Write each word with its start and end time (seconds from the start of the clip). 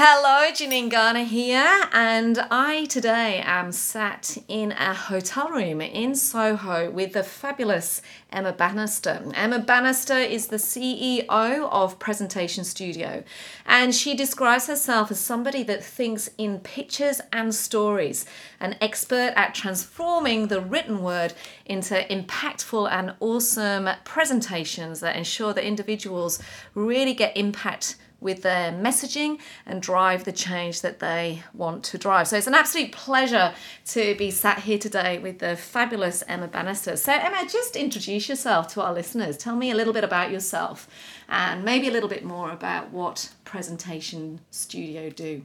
Hello, 0.00 0.48
Janine 0.52 0.90
Garner 0.90 1.24
here, 1.24 1.88
and 1.92 2.38
I 2.52 2.84
today 2.84 3.42
am 3.44 3.72
sat 3.72 4.38
in 4.46 4.70
a 4.70 4.94
hotel 4.94 5.48
room 5.48 5.80
in 5.80 6.14
Soho 6.14 6.88
with 6.88 7.14
the 7.14 7.24
fabulous 7.24 8.00
Emma 8.30 8.52
Bannister. 8.52 9.20
Emma 9.34 9.58
Bannister 9.58 10.16
is 10.16 10.46
the 10.46 10.56
CEO 10.58 11.28
of 11.28 11.98
Presentation 11.98 12.62
Studio, 12.62 13.24
and 13.66 13.92
she 13.92 14.14
describes 14.14 14.68
herself 14.68 15.10
as 15.10 15.18
somebody 15.18 15.64
that 15.64 15.82
thinks 15.82 16.30
in 16.38 16.60
pictures 16.60 17.20
and 17.32 17.52
stories, 17.52 18.24
an 18.60 18.76
expert 18.80 19.32
at 19.34 19.52
transforming 19.52 20.46
the 20.46 20.60
written 20.60 21.02
word 21.02 21.34
into 21.66 22.06
impactful 22.08 22.88
and 22.92 23.14
awesome 23.18 23.88
presentations 24.04 25.00
that 25.00 25.16
ensure 25.16 25.52
that 25.52 25.66
individuals 25.66 26.40
really 26.76 27.14
get 27.14 27.36
impact 27.36 27.96
with 28.20 28.42
their 28.42 28.72
messaging 28.72 29.38
and 29.64 29.80
drive 29.80 30.24
the 30.24 30.32
change 30.32 30.80
that 30.80 30.98
they 30.98 31.42
want 31.54 31.84
to 31.84 31.98
drive. 31.98 32.26
So 32.28 32.36
it's 32.36 32.46
an 32.46 32.54
absolute 32.54 32.92
pleasure 32.92 33.54
to 33.86 34.14
be 34.16 34.30
sat 34.30 34.60
here 34.60 34.78
today 34.78 35.18
with 35.18 35.38
the 35.38 35.56
fabulous 35.56 36.24
Emma 36.26 36.48
Bannister. 36.48 36.96
So, 36.96 37.12
Emma, 37.12 37.48
just 37.48 37.76
introduce 37.76 38.28
yourself 38.28 38.68
to 38.74 38.82
our 38.82 38.92
listeners. 38.92 39.36
Tell 39.36 39.56
me 39.56 39.70
a 39.70 39.74
little 39.74 39.92
bit 39.92 40.04
about 40.04 40.32
yourself 40.32 40.88
and 41.28 41.64
maybe 41.64 41.88
a 41.88 41.92
little 41.92 42.08
bit 42.08 42.24
more 42.24 42.50
about 42.50 42.90
what 42.90 43.32
Presentation 43.44 44.40
Studio 44.50 45.10
do. 45.10 45.42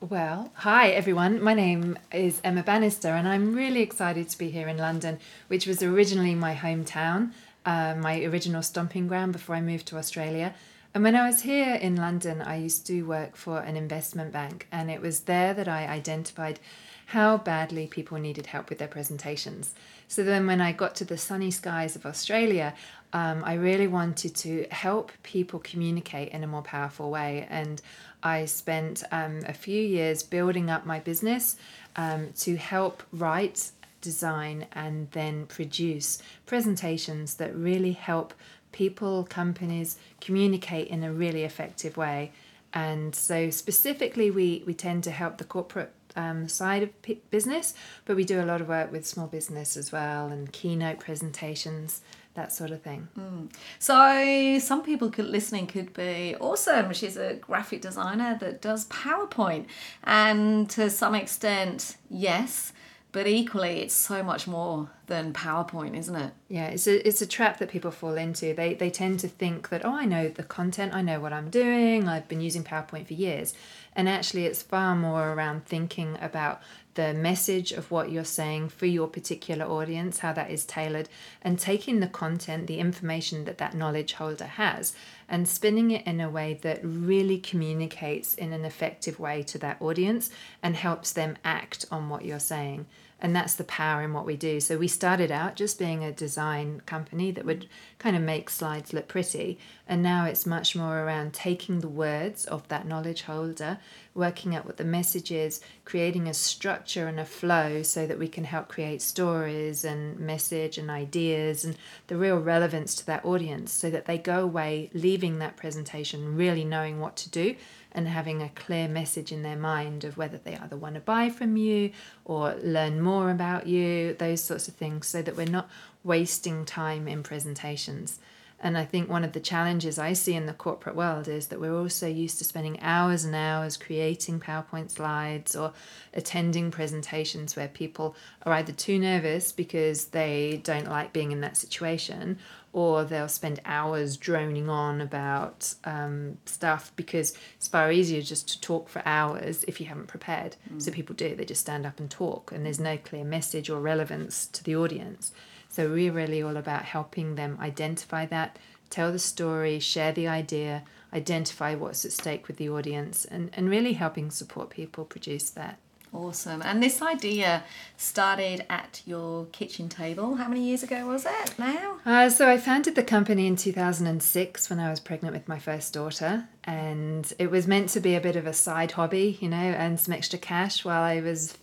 Well, 0.00 0.50
hi 0.54 0.90
everyone. 0.90 1.42
My 1.42 1.54
name 1.54 1.96
is 2.12 2.40
Emma 2.44 2.62
Bannister, 2.62 3.08
and 3.08 3.26
I'm 3.26 3.54
really 3.54 3.80
excited 3.80 4.28
to 4.28 4.36
be 4.36 4.50
here 4.50 4.68
in 4.68 4.76
London, 4.76 5.18
which 5.48 5.66
was 5.66 5.82
originally 5.82 6.34
my 6.34 6.54
hometown, 6.54 7.32
uh, 7.64 7.94
my 7.94 8.22
original 8.24 8.62
stomping 8.62 9.08
ground 9.08 9.32
before 9.32 9.56
I 9.56 9.62
moved 9.62 9.86
to 9.86 9.96
Australia. 9.96 10.54
And 10.94 11.02
when 11.02 11.16
I 11.16 11.26
was 11.26 11.40
here 11.42 11.74
in 11.74 11.96
London, 11.96 12.40
I 12.40 12.54
used 12.54 12.86
to 12.86 13.02
work 13.02 13.34
for 13.34 13.58
an 13.58 13.76
investment 13.76 14.32
bank, 14.32 14.68
and 14.70 14.92
it 14.92 15.00
was 15.00 15.20
there 15.20 15.52
that 15.52 15.66
I 15.66 15.88
identified 15.88 16.60
how 17.06 17.36
badly 17.36 17.88
people 17.88 18.16
needed 18.18 18.46
help 18.46 18.68
with 18.68 18.78
their 18.78 18.86
presentations. 18.86 19.74
So 20.06 20.22
then, 20.22 20.46
when 20.46 20.60
I 20.60 20.70
got 20.70 20.94
to 20.96 21.04
the 21.04 21.18
sunny 21.18 21.50
skies 21.50 21.96
of 21.96 22.06
Australia, 22.06 22.74
um, 23.12 23.42
I 23.44 23.54
really 23.54 23.88
wanted 23.88 24.36
to 24.36 24.66
help 24.70 25.10
people 25.24 25.58
communicate 25.58 26.28
in 26.28 26.44
a 26.44 26.46
more 26.46 26.62
powerful 26.62 27.10
way. 27.10 27.48
And 27.50 27.82
I 28.22 28.44
spent 28.44 29.02
um, 29.10 29.40
a 29.48 29.52
few 29.52 29.82
years 29.82 30.22
building 30.22 30.70
up 30.70 30.86
my 30.86 31.00
business 31.00 31.56
um, 31.96 32.32
to 32.38 32.54
help 32.54 33.02
write, 33.12 33.72
design, 34.00 34.66
and 34.72 35.10
then 35.10 35.46
produce 35.46 36.22
presentations 36.46 37.34
that 37.34 37.52
really 37.56 37.92
help 37.92 38.32
people, 38.74 39.24
companies 39.24 39.96
communicate 40.20 40.88
in 40.88 41.02
a 41.02 41.12
really 41.12 41.44
effective 41.44 41.96
way. 41.96 42.32
And 42.74 43.14
so, 43.14 43.50
specifically, 43.50 44.30
we, 44.30 44.64
we 44.66 44.74
tend 44.74 45.04
to 45.04 45.12
help 45.12 45.38
the 45.38 45.44
corporate 45.44 45.92
um, 46.16 46.48
side 46.48 46.82
of 46.82 47.02
p- 47.02 47.22
business, 47.30 47.72
but 48.04 48.16
we 48.16 48.24
do 48.24 48.42
a 48.42 48.44
lot 48.44 48.60
of 48.60 48.68
work 48.68 48.90
with 48.92 49.06
small 49.06 49.28
business 49.28 49.76
as 49.76 49.92
well 49.92 50.26
and 50.26 50.52
keynote 50.52 50.98
presentations, 50.98 52.02
that 52.34 52.52
sort 52.52 52.72
of 52.72 52.82
thing. 52.82 53.06
Mm. 53.16 53.52
So, 53.78 54.58
some 54.58 54.82
people 54.82 55.08
could 55.08 55.26
listening 55.26 55.68
could 55.68 55.94
be 55.94 56.34
awesome. 56.40 56.92
She's 56.92 57.16
a 57.16 57.34
graphic 57.34 57.80
designer 57.80 58.36
that 58.40 58.60
does 58.60 58.86
PowerPoint, 58.88 59.66
and 60.02 60.68
to 60.70 60.90
some 60.90 61.14
extent, 61.14 61.96
yes 62.10 62.72
but 63.14 63.28
equally 63.28 63.78
it's 63.78 63.94
so 63.94 64.24
much 64.24 64.48
more 64.48 64.90
than 65.06 65.32
powerpoint 65.32 65.96
isn't 65.96 66.16
it? 66.16 66.32
Yeah 66.48 66.66
it's 66.66 66.88
a, 66.88 67.08
it's 67.08 67.22
a 67.22 67.26
trap 67.26 67.58
that 67.58 67.70
people 67.70 67.92
fall 67.92 68.16
into. 68.16 68.52
They, 68.52 68.74
they 68.74 68.90
tend 68.90 69.20
to 69.20 69.28
think 69.28 69.68
that 69.68 69.84
oh 69.84 69.94
i 69.94 70.04
know 70.04 70.28
the 70.28 70.42
content 70.42 70.92
i 70.92 71.00
know 71.00 71.20
what 71.20 71.32
i'm 71.32 71.48
doing 71.48 72.08
i've 72.08 72.28
been 72.28 72.40
using 72.40 72.64
powerpoint 72.64 73.06
for 73.06 73.14
years. 73.14 73.54
And 73.96 74.08
actually 74.08 74.46
it's 74.46 74.62
far 74.62 74.96
more 74.96 75.32
around 75.32 75.64
thinking 75.64 76.18
about 76.20 76.60
the 76.94 77.14
message 77.14 77.70
of 77.70 77.90
what 77.90 78.10
you're 78.10 78.24
saying 78.24 78.68
for 78.68 78.86
your 78.86 79.06
particular 79.06 79.64
audience 79.64 80.18
how 80.18 80.32
that 80.32 80.50
is 80.50 80.64
tailored 80.64 81.08
and 81.42 81.58
taking 81.58 82.00
the 82.00 82.08
content 82.08 82.66
the 82.66 82.78
information 82.78 83.44
that 83.44 83.58
that 83.58 83.74
knowledge 83.74 84.14
holder 84.14 84.44
has 84.44 84.92
and 85.28 85.48
spinning 85.48 85.90
it 85.92 86.06
in 86.06 86.20
a 86.20 86.30
way 86.30 86.58
that 86.62 86.80
really 86.82 87.38
communicates 87.38 88.34
in 88.34 88.52
an 88.52 88.64
effective 88.64 89.20
way 89.20 89.42
to 89.42 89.58
that 89.58 89.80
audience 89.80 90.30
and 90.62 90.74
helps 90.74 91.12
them 91.12 91.36
act 91.44 91.84
on 91.90 92.08
what 92.08 92.24
you're 92.24 92.40
saying 92.40 92.86
and 93.24 93.34
that's 93.34 93.54
the 93.54 93.64
power 93.64 94.02
in 94.02 94.12
what 94.12 94.26
we 94.26 94.36
do. 94.36 94.60
So 94.60 94.76
we 94.76 94.86
started 94.86 95.30
out 95.30 95.56
just 95.56 95.78
being 95.78 96.04
a 96.04 96.12
design 96.12 96.82
company 96.84 97.30
that 97.30 97.46
would 97.46 97.66
kind 97.98 98.14
of 98.14 98.20
make 98.20 98.50
slides 98.50 98.92
look 98.92 99.08
pretty, 99.08 99.58
and 99.88 100.02
now 100.02 100.26
it's 100.26 100.44
much 100.44 100.76
more 100.76 100.98
around 100.98 101.32
taking 101.32 101.80
the 101.80 101.88
words 101.88 102.44
of 102.44 102.68
that 102.68 102.86
knowledge 102.86 103.22
holder, 103.22 103.78
working 104.14 104.54
out 104.54 104.66
what 104.66 104.76
the 104.76 104.84
message 104.84 105.32
is, 105.32 105.62
creating 105.86 106.28
a 106.28 106.34
structure 106.34 107.08
and 107.08 107.18
a 107.18 107.24
flow 107.24 107.82
so 107.82 108.06
that 108.06 108.18
we 108.18 108.28
can 108.28 108.44
help 108.44 108.68
create 108.68 109.00
stories 109.00 109.86
and 109.86 110.20
message 110.20 110.76
and 110.76 110.90
ideas 110.90 111.64
and 111.64 111.78
the 112.08 112.18
real 112.18 112.38
relevance 112.38 112.94
to 112.94 113.06
that 113.06 113.24
audience 113.24 113.72
so 113.72 113.88
that 113.88 114.04
they 114.04 114.18
go 114.18 114.42
away 114.42 114.90
leaving 114.92 115.38
that 115.38 115.56
presentation 115.56 116.36
really 116.36 116.62
knowing 116.62 117.00
what 117.00 117.16
to 117.16 117.30
do 117.30 117.56
and 117.94 118.08
having 118.08 118.42
a 118.42 118.48
clear 118.50 118.88
message 118.88 119.30
in 119.30 119.42
their 119.42 119.56
mind 119.56 120.04
of 120.04 120.16
whether 120.16 120.38
they 120.38 120.56
either 120.56 120.76
want 120.76 120.96
to 120.96 121.00
buy 121.00 121.30
from 121.30 121.56
you 121.56 121.92
or 122.24 122.54
learn 122.62 123.00
more 123.00 123.30
about 123.30 123.66
you, 123.66 124.14
those 124.14 124.42
sorts 124.42 124.68
of 124.68 124.74
things, 124.74 125.06
so 125.06 125.22
that 125.22 125.36
we're 125.36 125.46
not 125.46 125.70
wasting 126.02 126.64
time 126.64 127.06
in 127.06 127.22
presentations. 127.22 128.18
And 128.60 128.78
I 128.78 128.86
think 128.86 129.10
one 129.10 129.24
of 129.24 129.32
the 129.32 129.40
challenges 129.40 129.98
I 129.98 130.14
see 130.14 130.34
in 130.34 130.46
the 130.46 130.54
corporate 130.54 130.96
world 130.96 131.28
is 131.28 131.48
that 131.48 131.60
we're 131.60 131.76
also 131.78 132.08
used 132.08 132.38
to 132.38 132.44
spending 132.44 132.80
hours 132.80 133.24
and 133.24 133.34
hours 133.34 133.76
creating 133.76 134.40
PowerPoint 134.40 134.90
slides 134.90 135.54
or 135.54 135.74
attending 136.14 136.70
presentations 136.70 137.56
where 137.56 137.68
people 137.68 138.16
are 138.46 138.54
either 138.54 138.72
too 138.72 138.98
nervous 138.98 139.52
because 139.52 140.06
they 140.06 140.62
don't 140.64 140.88
like 140.88 141.12
being 141.12 141.30
in 141.30 141.42
that 141.42 141.58
situation 141.58 142.38
or 142.74 143.04
they'll 143.04 143.28
spend 143.28 143.60
hours 143.64 144.16
droning 144.16 144.68
on 144.68 145.00
about 145.00 145.72
um, 145.84 146.36
stuff 146.44 146.92
because 146.96 147.32
it's 147.56 147.68
far 147.68 147.92
easier 147.92 148.20
just 148.20 148.48
to 148.48 148.60
talk 148.60 148.88
for 148.88 149.00
hours 149.06 149.64
if 149.68 149.80
you 149.80 149.86
haven't 149.86 150.08
prepared. 150.08 150.56
Mm. 150.70 150.82
So 150.82 150.90
people 150.90 151.14
do, 151.14 151.36
they 151.36 151.44
just 151.44 151.60
stand 151.60 151.86
up 151.86 152.00
and 152.00 152.10
talk, 152.10 152.50
and 152.50 152.66
there's 152.66 152.80
no 152.80 152.96
clear 152.96 153.24
message 153.24 153.70
or 153.70 153.80
relevance 153.80 154.46
to 154.48 154.64
the 154.64 154.74
audience. 154.74 155.30
So 155.68 155.88
we're 155.88 156.12
really 156.12 156.42
all 156.42 156.56
about 156.56 156.84
helping 156.84 157.36
them 157.36 157.58
identify 157.60 158.26
that, 158.26 158.58
tell 158.90 159.12
the 159.12 159.20
story, 159.20 159.78
share 159.78 160.10
the 160.12 160.26
idea, 160.26 160.82
identify 161.12 161.76
what's 161.76 162.04
at 162.04 162.10
stake 162.10 162.48
with 162.48 162.56
the 162.56 162.70
audience, 162.70 163.24
and, 163.24 163.50
and 163.52 163.70
really 163.70 163.92
helping 163.92 164.32
support 164.32 164.70
people 164.70 165.04
produce 165.04 165.48
that. 165.50 165.78
Awesome. 166.14 166.62
And 166.62 166.80
this 166.80 167.02
idea 167.02 167.64
started 167.96 168.64
at 168.70 169.02
your 169.04 169.46
kitchen 169.46 169.88
table. 169.88 170.36
How 170.36 170.48
many 170.48 170.62
years 170.62 170.84
ago 170.84 171.08
was 171.08 171.26
it 171.26 171.58
now? 171.58 171.98
Uh, 172.06 172.30
so 172.30 172.48
I 172.48 172.56
founded 172.56 172.94
the 172.94 173.02
company 173.02 173.48
in 173.48 173.56
2006 173.56 174.70
when 174.70 174.78
I 174.78 174.90
was 174.90 175.00
pregnant 175.00 175.34
with 175.34 175.48
my 175.48 175.58
first 175.58 175.92
daughter. 175.92 176.48
And 176.62 177.30
it 177.38 177.50
was 177.50 177.66
meant 177.66 177.88
to 177.90 178.00
be 178.00 178.14
a 178.14 178.20
bit 178.20 178.36
of 178.36 178.46
a 178.46 178.52
side 178.52 178.92
hobby, 178.92 179.38
you 179.40 179.48
know, 179.48 179.56
and 179.56 179.98
some 179.98 180.14
extra 180.14 180.38
cash 180.38 180.84
while 180.84 181.02
I 181.02 181.20
was 181.20 181.58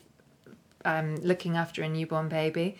um, 0.83 1.15
looking 1.18 1.56
after 1.56 1.81
a 1.81 1.88
newborn 1.88 2.27
baby 2.27 2.77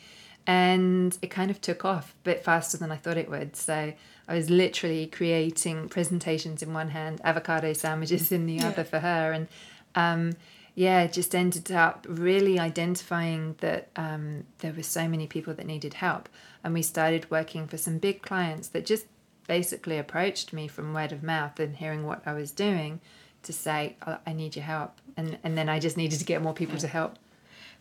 and 0.48 1.18
it 1.22 1.30
kind 1.30 1.52
of 1.52 1.62
took 1.62 1.86
off 1.86 2.16
a 2.22 2.24
bit 2.24 2.44
faster 2.44 2.78
than 2.78 2.92
I 2.92 2.98
thought 2.98 3.18
it 3.18 3.30
would. 3.30 3.56
So 3.56 3.94
I 4.28 4.34
was 4.34 4.50
literally 4.50 5.08
creating 5.08 5.90
presentations 5.90 6.64
in 6.64 6.74
one 6.74 6.90
hand, 6.90 7.22
avocado 7.24 7.74
sandwiches 7.74 8.32
in 8.32 8.46
the 8.46 8.56
yeah. 8.56 8.70
other 8.70 8.84
for 8.84 9.00
her, 9.00 9.32
and 9.32 9.48
um, 9.96 10.34
yeah, 10.76 11.08
just 11.08 11.36
ended 11.36 11.72
up 11.72 12.06
really 12.08 12.58
identifying 12.58 13.56
that 13.60 13.90
um, 13.96 14.46
there 14.60 14.74
were 14.74 14.84
so 14.84 15.08
many 15.08 15.28
people 15.28 15.54
that 15.54 15.66
needed 15.66 15.96
help, 15.96 16.30
and 16.64 16.74
we 16.74 16.82
started 16.82 17.30
working 17.30 17.68
for 17.68 17.78
some 17.78 17.98
big 17.98 18.22
clients 18.22 18.70
that 18.70 18.86
just 18.86 19.06
basically 19.48 19.98
approached 19.98 20.54
me 20.54 20.68
from 20.68 20.94
word 20.94 21.12
of 21.12 21.24
mouth 21.24 21.60
and 21.60 21.76
hearing 21.76 22.06
what 22.06 22.22
I 22.26 22.34
was 22.34 22.52
doing 22.52 23.02
to 23.44 23.52
say, 23.52 23.98
oh, 24.08 24.18
I 24.26 24.34
need 24.34 24.56
your 24.56 24.66
help, 24.66 25.00
and 25.18 25.38
and 25.44 25.58
then 25.58 25.68
I 25.68 25.80
just 25.80 25.98
needed 25.98 26.20
to 26.20 26.26
get 26.26 26.42
more 26.42 26.54
people 26.54 26.76
yeah. 26.76 26.82
to 26.82 26.88
help. 26.88 27.16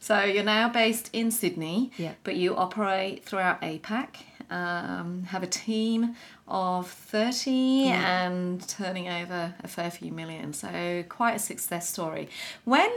So 0.01 0.25
you're 0.25 0.43
now 0.43 0.69
based 0.69 1.11
in 1.13 1.31
Sydney, 1.31 1.93
yeah. 1.99 2.15
but 2.25 2.35
you 2.35 2.57
operate 2.57 3.25
throughout 3.25 3.61
APAC. 3.61 4.17
Um, 4.51 5.23
have 5.29 5.45
a 5.45 5.47
team 5.47 6.17
of 6.49 6.91
30 6.91 7.51
yeah. 7.51 8.27
and 8.27 8.67
turning 8.67 9.09
over 9.09 9.55
a 9.63 9.69
fair 9.69 9.93
few 9.93 10.11
million. 10.11 10.53
So 10.53 11.05
quite 11.09 11.37
a 11.37 11.39
success 11.39 11.89
story. 11.89 12.29
When 12.65 12.91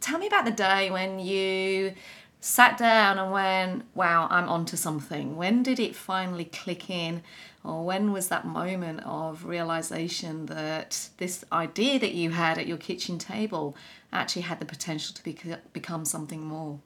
tell 0.00 0.18
me 0.18 0.26
about 0.26 0.44
the 0.44 0.50
day 0.50 0.90
when 0.90 1.18
you 1.18 1.94
sat 2.40 2.78
down 2.78 3.18
and 3.18 3.32
went, 3.32 3.84
wow, 3.94 4.28
I'm 4.30 4.48
onto 4.48 4.76
something? 4.76 5.36
When 5.36 5.62
did 5.62 5.80
it 5.80 5.96
finally 5.96 6.44
click 6.44 6.88
in? 6.88 7.22
Or 7.64 7.84
when 7.84 8.12
was 8.12 8.28
that 8.28 8.46
moment 8.46 9.00
of 9.04 9.44
realization 9.44 10.46
that 10.46 11.08
this 11.18 11.44
idea 11.52 11.98
that 11.98 12.14
you 12.14 12.30
had 12.30 12.56
at 12.56 12.66
your 12.66 12.76
kitchen 12.76 13.18
table 13.18 13.76
actually 14.12 14.42
had 14.42 14.60
the 14.60 14.64
potential 14.64 15.14
to 15.14 15.24
be, 15.24 15.36
become 15.72 16.04
something 16.04 16.42
more? 16.44 16.78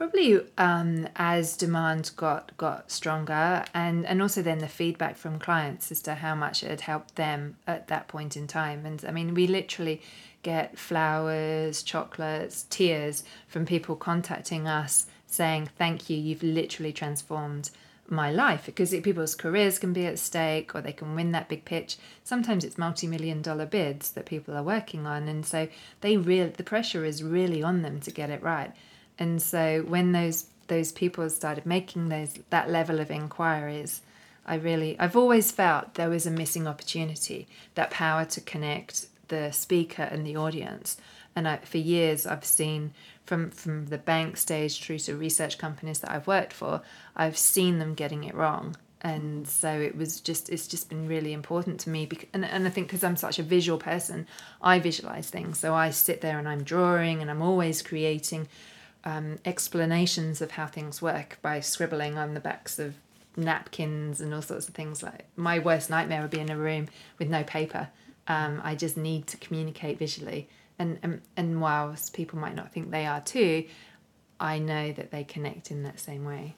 Probably 0.00 0.40
um, 0.56 1.08
as 1.16 1.58
demand 1.58 2.12
got 2.16 2.56
got 2.56 2.90
stronger, 2.90 3.62
and 3.74 4.06
and 4.06 4.22
also 4.22 4.40
then 4.40 4.56
the 4.56 4.66
feedback 4.66 5.14
from 5.14 5.38
clients 5.38 5.92
as 5.92 6.00
to 6.00 6.14
how 6.14 6.34
much 6.34 6.62
it 6.62 6.70
had 6.70 6.80
helped 6.80 7.16
them 7.16 7.58
at 7.66 7.88
that 7.88 8.08
point 8.08 8.34
in 8.34 8.46
time. 8.46 8.86
And 8.86 9.04
I 9.06 9.10
mean, 9.10 9.34
we 9.34 9.46
literally 9.46 10.00
get 10.42 10.78
flowers, 10.78 11.82
chocolates, 11.82 12.64
tears 12.70 13.24
from 13.46 13.66
people 13.66 13.94
contacting 13.94 14.66
us 14.66 15.04
saying, 15.26 15.68
"Thank 15.76 16.08
you, 16.08 16.16
you've 16.16 16.42
literally 16.42 16.94
transformed." 16.94 17.68
my 18.12 18.28
life 18.28 18.66
because 18.66 18.92
it, 18.92 19.04
people's 19.04 19.36
careers 19.36 19.78
can 19.78 19.92
be 19.92 20.04
at 20.04 20.18
stake 20.18 20.74
or 20.74 20.80
they 20.80 20.92
can 20.92 21.14
win 21.14 21.30
that 21.30 21.48
big 21.48 21.64
pitch 21.64 21.96
sometimes 22.24 22.64
it's 22.64 22.76
multi-million 22.76 23.40
dollar 23.40 23.64
bids 23.64 24.10
that 24.10 24.26
people 24.26 24.52
are 24.56 24.64
working 24.64 25.06
on 25.06 25.28
and 25.28 25.46
so 25.46 25.68
they 26.00 26.16
really 26.16 26.50
the 26.50 26.64
pressure 26.64 27.04
is 27.04 27.22
really 27.22 27.62
on 27.62 27.82
them 27.82 28.00
to 28.00 28.10
get 28.10 28.28
it 28.28 28.42
right 28.42 28.72
and 29.20 29.40
so 29.40 29.84
when 29.86 30.12
those 30.12 30.46
those 30.66 30.92
people 30.92 31.28
started 31.28 31.66
making 31.66 32.08
those 32.08 32.38
that 32.48 32.70
level 32.70 32.98
of 33.00 33.10
inquiries, 33.10 34.00
I 34.46 34.54
really 34.54 34.98
I've 34.98 35.14
always 35.14 35.52
felt 35.52 35.94
there 35.94 36.08
was 36.08 36.26
a 36.26 36.30
missing 36.30 36.66
opportunity, 36.66 37.46
that 37.74 37.90
power 37.90 38.24
to 38.24 38.40
connect 38.40 39.06
the 39.28 39.52
speaker 39.52 40.02
and 40.02 40.26
the 40.26 40.36
audience. 40.36 40.96
And 41.36 41.46
I, 41.46 41.58
for 41.58 41.78
years, 41.78 42.26
I've 42.26 42.44
seen 42.44 42.92
from 43.24 43.50
from 43.50 43.86
the 43.86 43.98
bank 43.98 44.38
stage 44.38 44.82
through 44.82 44.98
to 45.00 45.16
research 45.16 45.58
companies 45.58 46.00
that 46.00 46.10
I've 46.10 46.26
worked 46.26 46.54
for, 46.54 46.80
I've 47.14 47.36
seen 47.36 47.78
them 47.78 47.94
getting 47.94 48.24
it 48.24 48.34
wrong. 48.34 48.74
And 49.02 49.48
so 49.48 49.70
it 49.70 49.96
was 49.96 50.20
just 50.20 50.48
it's 50.48 50.66
just 50.66 50.88
been 50.88 51.08
really 51.08 51.32
important 51.32 51.78
to 51.80 51.90
me. 51.90 52.06
Because, 52.06 52.28
and 52.32 52.44
and 52.44 52.66
I 52.66 52.70
think 52.70 52.86
because 52.86 53.04
I'm 53.04 53.16
such 53.16 53.38
a 53.38 53.42
visual 53.42 53.78
person, 53.78 54.26
I 54.62 54.78
visualize 54.78 55.28
things. 55.28 55.58
So 55.58 55.74
I 55.74 55.90
sit 55.90 56.22
there 56.22 56.38
and 56.38 56.48
I'm 56.48 56.64
drawing 56.64 57.20
and 57.20 57.30
I'm 57.30 57.42
always 57.42 57.82
creating 57.82 58.48
um, 59.04 59.38
explanations 59.44 60.40
of 60.40 60.52
how 60.52 60.66
things 60.66 61.00
work 61.00 61.38
by 61.42 61.60
scribbling 61.60 62.18
on 62.18 62.34
the 62.34 62.40
backs 62.40 62.78
of 62.78 62.94
napkins 63.36 64.20
and 64.20 64.34
all 64.34 64.42
sorts 64.42 64.68
of 64.68 64.74
things. 64.74 65.02
Like 65.02 65.26
my 65.36 65.58
worst 65.58 65.90
nightmare 65.90 66.22
would 66.22 66.30
be 66.30 66.40
in 66.40 66.50
a 66.50 66.56
room 66.56 66.88
with 67.18 67.28
no 67.28 67.42
paper. 67.42 67.88
Um, 68.28 68.60
I 68.62 68.74
just 68.74 68.96
need 68.96 69.26
to 69.28 69.36
communicate 69.38 69.98
visually, 69.98 70.48
and, 70.78 70.98
and 71.02 71.20
and 71.36 71.60
whilst 71.60 72.12
people 72.12 72.38
might 72.38 72.54
not 72.54 72.72
think 72.72 72.90
they 72.90 73.06
are 73.06 73.20
too, 73.20 73.64
I 74.38 74.58
know 74.58 74.92
that 74.92 75.10
they 75.10 75.24
connect 75.24 75.70
in 75.70 75.82
that 75.82 75.98
same 75.98 76.24
way. 76.24 76.54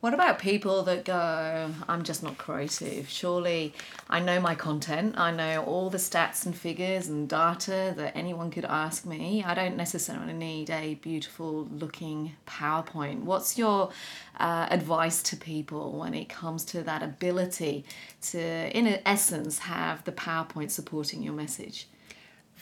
What 0.00 0.14
about 0.14 0.38
people 0.38 0.82
that 0.84 1.04
go, 1.04 1.74
I'm 1.86 2.04
just 2.04 2.22
not 2.22 2.38
creative? 2.38 3.06
Surely 3.06 3.74
I 4.08 4.18
know 4.18 4.40
my 4.40 4.54
content, 4.54 5.18
I 5.18 5.30
know 5.30 5.62
all 5.64 5.90
the 5.90 5.98
stats 5.98 6.46
and 6.46 6.56
figures 6.56 7.08
and 7.08 7.28
data 7.28 7.92
that 7.98 8.16
anyone 8.16 8.50
could 8.50 8.64
ask 8.64 9.04
me. 9.04 9.44
I 9.44 9.52
don't 9.52 9.76
necessarily 9.76 10.32
need 10.32 10.70
a 10.70 10.94
beautiful 10.94 11.68
looking 11.70 12.32
PowerPoint. 12.46 13.24
What's 13.24 13.58
your 13.58 13.90
uh, 14.38 14.68
advice 14.70 15.22
to 15.24 15.36
people 15.36 15.92
when 15.98 16.14
it 16.14 16.30
comes 16.30 16.64
to 16.66 16.82
that 16.82 17.02
ability 17.02 17.84
to, 18.30 18.74
in 18.74 18.86
essence, 19.04 19.58
have 19.58 20.02
the 20.04 20.12
PowerPoint 20.12 20.70
supporting 20.70 21.22
your 21.22 21.34
message? 21.34 21.88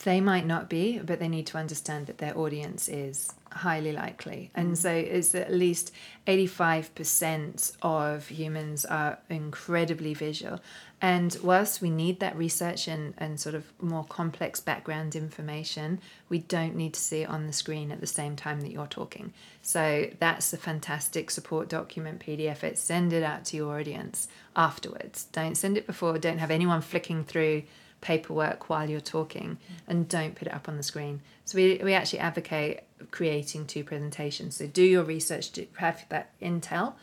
They 0.03 0.21
might 0.21 0.45
not 0.45 0.69
be, 0.69 0.99
but 0.99 1.19
they 1.19 1.27
need 1.27 1.47
to 1.47 1.57
understand 1.57 2.07
that 2.07 2.19
their 2.19 2.37
audience 2.37 2.87
is 2.87 3.33
highly 3.51 3.91
likely. 3.91 4.51
And 4.55 4.73
mm. 4.73 4.77
so 4.77 4.91
it's 4.91 5.35
at 5.35 5.51
least 5.51 5.91
85% 6.27 7.73
of 7.81 8.27
humans 8.27 8.85
are 8.85 9.19
incredibly 9.29 10.13
visual. 10.13 10.59
And 11.01 11.35
whilst 11.43 11.81
we 11.81 11.89
need 11.89 12.19
that 12.19 12.37
research 12.37 12.87
and, 12.87 13.13
and 13.17 13.39
sort 13.39 13.55
of 13.55 13.65
more 13.81 14.03
complex 14.03 14.59
background 14.59 15.15
information, 15.15 15.99
we 16.27 16.39
don't 16.39 16.75
need 16.75 16.93
to 16.93 16.99
see 16.99 17.21
it 17.21 17.29
on 17.29 17.47
the 17.47 17.53
screen 17.53 17.91
at 17.91 18.01
the 18.01 18.07
same 18.07 18.35
time 18.35 18.61
that 18.61 18.71
you're 18.71 18.87
talking. 18.87 19.33
So 19.61 20.09
that's 20.19 20.53
a 20.53 20.57
fantastic 20.57 21.31
support 21.31 21.69
document 21.69 22.23
PDF. 22.25 22.63
It 22.63 22.77
send 22.77 23.13
it 23.13 23.23
out 23.23 23.45
to 23.45 23.57
your 23.57 23.79
audience 23.79 24.27
afterwards. 24.55 25.25
Don't 25.31 25.55
send 25.55 25.77
it 25.77 25.87
before, 25.87 26.17
don't 26.17 26.37
have 26.39 26.51
anyone 26.51 26.81
flicking 26.81 27.23
through 27.23 27.63
paperwork 28.01 28.69
while 28.69 28.89
you're 28.89 28.99
talking 28.99 29.57
and 29.87 30.07
don't 30.07 30.35
put 30.35 30.47
it 30.47 30.53
up 30.53 30.69
on 30.69 30.77
the 30.77 30.83
screen. 30.83 31.21
So 31.45 31.57
we, 31.57 31.79
we 31.83 31.93
actually 31.93 32.19
advocate 32.19 32.81
creating 33.11 33.65
two 33.65 33.83
presentations. 33.83 34.55
So 34.55 34.67
do 34.67 34.83
your 34.83 35.03
research, 35.03 35.51
to 35.53 35.65
have 35.77 36.05
that 36.09 36.31
intel, 36.41 36.93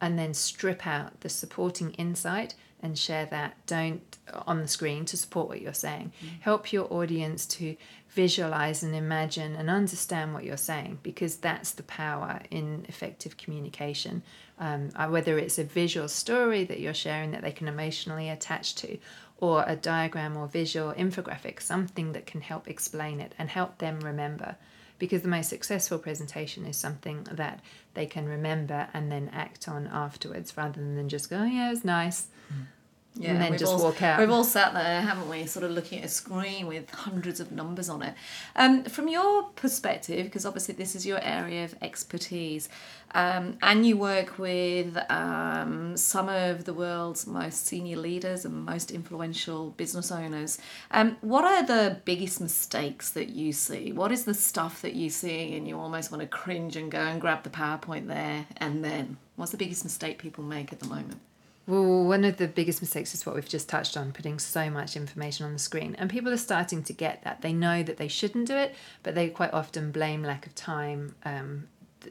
and 0.00 0.18
then 0.18 0.34
strip 0.34 0.86
out 0.86 1.20
the 1.20 1.28
supporting 1.28 1.92
insight 1.92 2.54
and 2.82 2.98
share 2.98 3.26
that 3.26 3.56
don't 3.66 4.11
on 4.46 4.60
the 4.60 4.68
screen 4.68 5.04
to 5.06 5.16
support 5.16 5.48
what 5.48 5.60
you're 5.60 5.72
saying. 5.72 6.12
Mm. 6.24 6.40
Help 6.40 6.72
your 6.72 6.92
audience 6.92 7.46
to 7.46 7.76
visualize 8.10 8.82
and 8.82 8.94
imagine 8.94 9.56
and 9.56 9.70
understand 9.70 10.34
what 10.34 10.44
you're 10.44 10.56
saying 10.56 10.98
because 11.02 11.36
that's 11.36 11.72
the 11.72 11.82
power 11.82 12.40
in 12.50 12.84
effective 12.88 13.36
communication. 13.36 14.22
Um, 14.58 14.90
uh, 14.94 15.08
whether 15.08 15.38
it's 15.38 15.58
a 15.58 15.64
visual 15.64 16.08
story 16.08 16.64
that 16.64 16.78
you're 16.78 16.94
sharing 16.94 17.32
that 17.32 17.42
they 17.42 17.52
can 17.52 17.68
emotionally 17.68 18.28
attach 18.28 18.74
to, 18.76 18.98
or 19.38 19.64
a 19.66 19.74
diagram 19.74 20.36
or 20.36 20.46
visual 20.46 20.92
infographic, 20.92 21.60
something 21.60 22.12
that 22.12 22.26
can 22.26 22.42
help 22.42 22.68
explain 22.68 23.20
it 23.20 23.34
and 23.38 23.48
help 23.48 23.78
them 23.78 23.98
remember. 24.00 24.54
Because 25.00 25.22
the 25.22 25.28
most 25.28 25.48
successful 25.48 25.98
presentation 25.98 26.64
is 26.64 26.76
something 26.76 27.26
that 27.32 27.58
they 27.94 28.06
can 28.06 28.28
remember 28.28 28.86
and 28.94 29.10
then 29.10 29.30
act 29.32 29.66
on 29.66 29.88
afterwards 29.88 30.56
rather 30.56 30.80
than 30.80 31.08
just 31.08 31.28
go, 31.28 31.38
oh, 31.38 31.44
yeah, 31.44 31.68
it 31.68 31.70
was 31.70 31.84
nice. 31.84 32.28
Mm 32.52 32.66
yeah, 33.14 33.32
and 33.32 33.40
then 33.42 33.58
just 33.58 33.70
all, 33.70 33.82
walk 33.82 34.00
out. 34.02 34.18
We've 34.18 34.30
all 34.30 34.44
sat 34.44 34.72
there, 34.72 35.02
haven't 35.02 35.28
we, 35.28 35.44
sort 35.46 35.64
of 35.64 35.72
looking 35.72 35.98
at 35.98 36.06
a 36.06 36.08
screen 36.08 36.66
with 36.66 36.90
hundreds 36.90 37.40
of 37.40 37.52
numbers 37.52 37.90
on 37.90 38.02
it. 38.02 38.14
Um, 38.56 38.84
from 38.84 39.08
your 39.08 39.44
perspective, 39.50 40.24
because 40.24 40.46
obviously 40.46 40.74
this 40.74 40.94
is 40.94 41.04
your 41.04 41.20
area 41.22 41.64
of 41.64 41.74
expertise, 41.82 42.70
um, 43.14 43.58
and 43.60 43.84
you 43.84 43.98
work 43.98 44.38
with 44.38 44.96
um, 45.10 45.94
some 45.96 46.30
of 46.30 46.64
the 46.64 46.72
world's 46.72 47.26
most 47.26 47.66
senior 47.66 47.98
leaders 47.98 48.46
and 48.46 48.64
most 48.64 48.90
influential 48.90 49.70
business 49.70 50.10
owners, 50.10 50.58
um, 50.90 51.18
what 51.20 51.44
are 51.44 51.62
the 51.62 52.00
biggest 52.06 52.40
mistakes 52.40 53.10
that 53.10 53.28
you 53.28 53.52
see? 53.52 53.92
What 53.92 54.10
is 54.10 54.24
the 54.24 54.34
stuff 54.34 54.80
that 54.80 54.94
you 54.94 55.10
see 55.10 55.54
and 55.54 55.68
you 55.68 55.78
almost 55.78 56.10
want 56.10 56.22
to 56.22 56.26
cringe 56.26 56.76
and 56.76 56.90
go 56.90 57.00
and 57.00 57.20
grab 57.20 57.42
the 57.42 57.50
PowerPoint 57.50 58.06
there 58.06 58.46
and 58.56 58.82
then? 58.82 59.18
What's 59.36 59.52
the 59.52 59.58
biggest 59.58 59.84
mistake 59.84 60.18
people 60.18 60.44
make 60.44 60.72
at 60.72 60.80
the 60.80 60.86
moment? 60.86 61.20
Well, 61.66 62.04
one 62.04 62.24
of 62.24 62.38
the 62.38 62.48
biggest 62.48 62.82
mistakes 62.82 63.14
is 63.14 63.24
what 63.24 63.36
we've 63.36 63.48
just 63.48 63.68
touched 63.68 63.96
on 63.96 64.12
putting 64.12 64.40
so 64.40 64.68
much 64.68 64.96
information 64.96 65.46
on 65.46 65.52
the 65.52 65.58
screen. 65.60 65.94
And 65.96 66.10
people 66.10 66.32
are 66.32 66.36
starting 66.36 66.82
to 66.84 66.92
get 66.92 67.22
that. 67.22 67.40
They 67.40 67.52
know 67.52 67.84
that 67.84 67.98
they 67.98 68.08
shouldn't 68.08 68.48
do 68.48 68.56
it, 68.56 68.74
but 69.04 69.14
they 69.14 69.28
quite 69.28 69.52
often 69.52 69.92
blame 69.92 70.22
lack 70.24 70.44
of 70.44 70.54
time 70.56 71.14
um, 71.24 71.68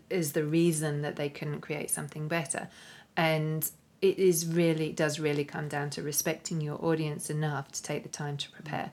is 0.10 0.32
the 0.32 0.46
reason 0.46 1.02
that 1.02 1.18
they 1.18 1.28
couldn't 1.28 1.60
create 1.60 1.92
something 1.92 2.30
better. 2.30 2.70
And 3.18 3.70
it 4.02 4.18
is 4.18 4.48
really 4.48 4.94
does 4.94 5.20
really 5.20 5.44
come 5.44 5.68
down 5.68 5.90
to 5.92 6.02
respecting 6.02 6.62
your 6.62 6.84
audience 6.84 7.30
enough 7.30 7.72
to 7.74 7.84
take 7.84 8.04
the 8.04 8.10
time 8.10 8.38
to 8.38 8.50
prepare. 8.52 8.92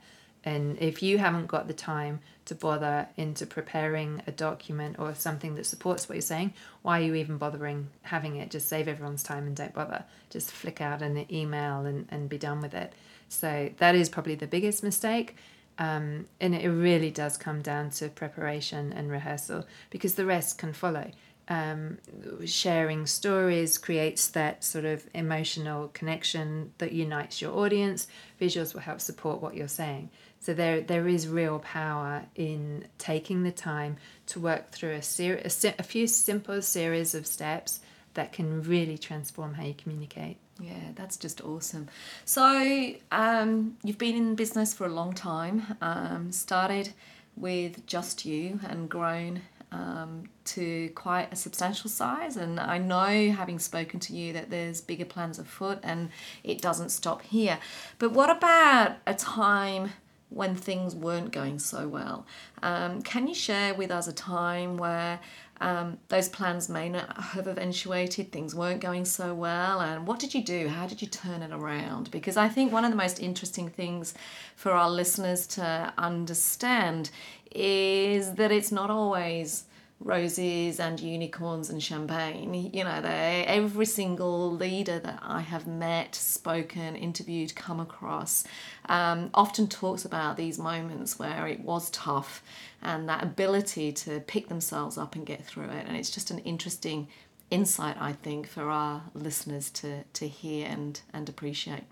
And 0.49 0.78
if 0.81 1.02
you 1.02 1.19
haven't 1.19 1.47
got 1.47 1.67
the 1.67 1.75
time 1.75 2.21
to 2.47 2.55
bother 2.55 3.07
into 3.19 3.45
preparing 3.45 4.23
a 4.26 4.33
document 4.33 4.97
or 4.99 5.14
something 5.14 5.57
that 5.57 5.67
supports 5.67 6.09
what 6.09 6.14
you're 6.14 6.23
saying, 6.23 6.55
why 6.81 7.00
are 7.00 7.02
you 7.02 7.17
even 7.17 7.37
bothering 7.37 7.88
having 8.00 8.37
it? 8.37 8.50
Just 8.50 8.67
save 8.67 8.88
everyone's 8.88 9.23
time 9.23 9.47
and 9.47 9.55
don't 9.55 9.75
bother. 9.75 10.05
Just 10.31 10.50
flick 10.50 10.81
out 10.81 11.02
an 11.02 11.26
email 11.31 11.85
and, 11.85 12.07
and 12.11 12.31
be 12.31 12.38
done 12.38 12.62
with 12.62 12.73
it. 12.73 12.95
So 13.28 13.71
that 13.76 13.95
is 13.95 14.09
probably 14.09 14.37
the 14.37 14.47
biggest 14.47 14.83
mistake. 14.83 15.37
Um, 15.78 16.25
and 16.40 16.55
it 16.55 16.67
really 16.71 17.11
does 17.11 17.37
come 17.37 17.61
down 17.61 17.90
to 17.90 18.09
preparation 18.09 18.90
and 18.95 19.11
rehearsal 19.11 19.67
because 19.90 20.14
the 20.14 20.25
rest 20.25 20.57
can 20.57 20.73
follow. 20.73 21.11
Um, 21.50 21.97
sharing 22.45 23.07
stories 23.07 23.78
creates 23.78 24.28
that 24.28 24.62
sort 24.62 24.85
of 24.85 25.07
emotional 25.14 25.88
connection 25.88 26.73
that 26.76 26.93
unites 26.93 27.40
your 27.40 27.57
audience. 27.57 28.07
Visuals 28.40 28.75
will 28.75 28.83
help 28.83 29.00
support 29.00 29.40
what 29.40 29.55
you're 29.55 29.67
saying. 29.67 30.11
So 30.40 30.54
there, 30.54 30.80
there 30.80 31.09
is 31.09 31.28
real 31.28 31.59
power 31.59 32.25
in 32.35 32.87
taking 32.97 33.42
the 33.42 33.52
time 33.52 33.97
to 34.26 34.40
work 34.40 34.71
through 34.71 34.92
a, 34.92 35.02
ser- 35.02 35.42
a, 35.45 35.50
si- 35.50 35.75
a 35.78 35.83
few 35.83 36.07
simple 36.07 36.62
series 36.62 37.14
of 37.14 37.26
steps 37.26 37.80
that 38.14 38.33
can 38.33 38.62
really 38.62 38.99
transform 38.99 39.54
how 39.54 39.64
you 39.64 39.75
communicate. 39.75 40.38
Yeah, 40.61 40.92
that's 40.95 41.16
just 41.16 41.40
awesome. 41.45 41.88
So 42.25 42.95
um, 43.12 43.76
you've 43.85 43.99
been 43.99 44.16
in 44.16 44.35
business 44.35 44.75
for 44.75 44.87
a 44.87 44.92
long 44.92 45.12
time. 45.12 45.62
Um, 45.80 46.33
started 46.33 46.92
with 47.37 47.87
just 47.87 48.25
you 48.25 48.59
and 48.68 48.88
grown 48.88 49.42
um, 49.71 50.25
to 50.47 50.88
quite 50.90 51.33
a 51.33 51.37
substantial 51.37 51.90
size. 51.90 52.37
And 52.37 52.59
I 52.59 52.78
know, 52.78 53.30
having 53.33 53.59
spoken 53.59 54.00
to 54.00 54.14
you, 54.14 54.33
that 54.33 54.50
there's 54.50 54.80
bigger 54.80 55.04
plans 55.04 55.38
afoot 55.38 55.78
and 55.83 56.11
it 56.42 56.61
doesn't 56.61 56.88
stop 56.88 57.23
here. 57.23 57.59
But 57.99 58.12
what 58.12 58.30
about 58.30 58.97
a 59.07 59.14
time 59.14 59.90
when 60.31 60.55
things 60.55 60.95
weren't 60.95 61.33
going 61.33 61.59
so 61.59 61.89
well. 61.89 62.27
Um, 62.63 63.03
can 63.03 63.27
you 63.27 63.35
share 63.35 63.75
with 63.75 63.91
us 63.91 64.09
a 64.09 64.13
time 64.13 64.77
where 64.77 65.21
um, 65.61 65.99
those 66.09 66.29
plans 66.29 66.69
may 66.69 66.89
not 66.89 67.17
have 67.17 67.49
eventuated, 67.49 68.31
things 68.31 68.55
weren't 68.55 68.81
going 68.81 69.05
so 69.05 69.35
well, 69.35 69.81
and 69.81 70.07
what 70.07 70.21
did 70.21 70.35
you 70.35 70.45
do? 70.45 70.69
How 70.69 70.87
did 70.87 71.03
you 71.03 71.09
turn 71.09 71.43
it 71.43 71.53
around? 71.53 72.11
Because 72.11 72.37
I 72.37 72.49
think 72.49 72.73
one 72.73 72.85
of 72.85 72.91
the 72.91 72.97
most 72.97 73.21
interesting 73.21 73.69
things 73.69 74.15
for 74.55 74.73
our 74.73 74.91
listeners 74.91 75.47
to 75.49 75.93
understand 75.99 77.11
is 77.51 78.35
that 78.35 78.53
it's 78.53 78.71
not 78.71 78.91
always 78.91 79.65
roses 80.00 80.78
and 80.78 81.00
unicorns 81.00 81.71
and 81.71 81.83
champagne. 81.83 82.71
You 82.73 82.85
know, 82.85 83.00
they 83.00 83.45
every 83.47 83.87
single 83.87 84.52
leader 84.52 84.99
that 84.99 85.19
I 85.23 85.40
have 85.40 85.67
met, 85.67 86.14
spoken, 86.14 86.95
interviewed, 86.95 87.55
come 87.55 87.81
across, 87.81 88.45
um, 88.88 89.31
often 89.35 89.67
talks 89.67 90.05
about 90.05 90.37
these 90.37 90.59
moments 90.59 91.19
where 91.19 91.47
it 91.47 91.61
was 91.61 91.90
tough 91.90 92.43
and 92.81 93.09
that 93.09 93.23
ability 93.23 93.93
to 93.93 94.21
pick 94.21 94.49
themselves 94.49 94.97
up 94.97 95.17
and 95.17 95.26
get 95.26 95.45
through 95.45 95.71
it. 95.71 95.87
And 95.87 95.97
it's 95.97 96.11
just 96.11 96.31
an 96.31 96.38
interesting 96.40 97.09
insight, 97.50 97.97
I 97.99 98.12
think, 98.12 98.47
for 98.47 98.71
our 98.71 99.02
listeners 99.14 99.71
to 99.71 100.05
to 100.05 100.28
hear 100.28 100.69
and 100.69 101.00
and 101.12 101.28
appreciate. 101.28 101.85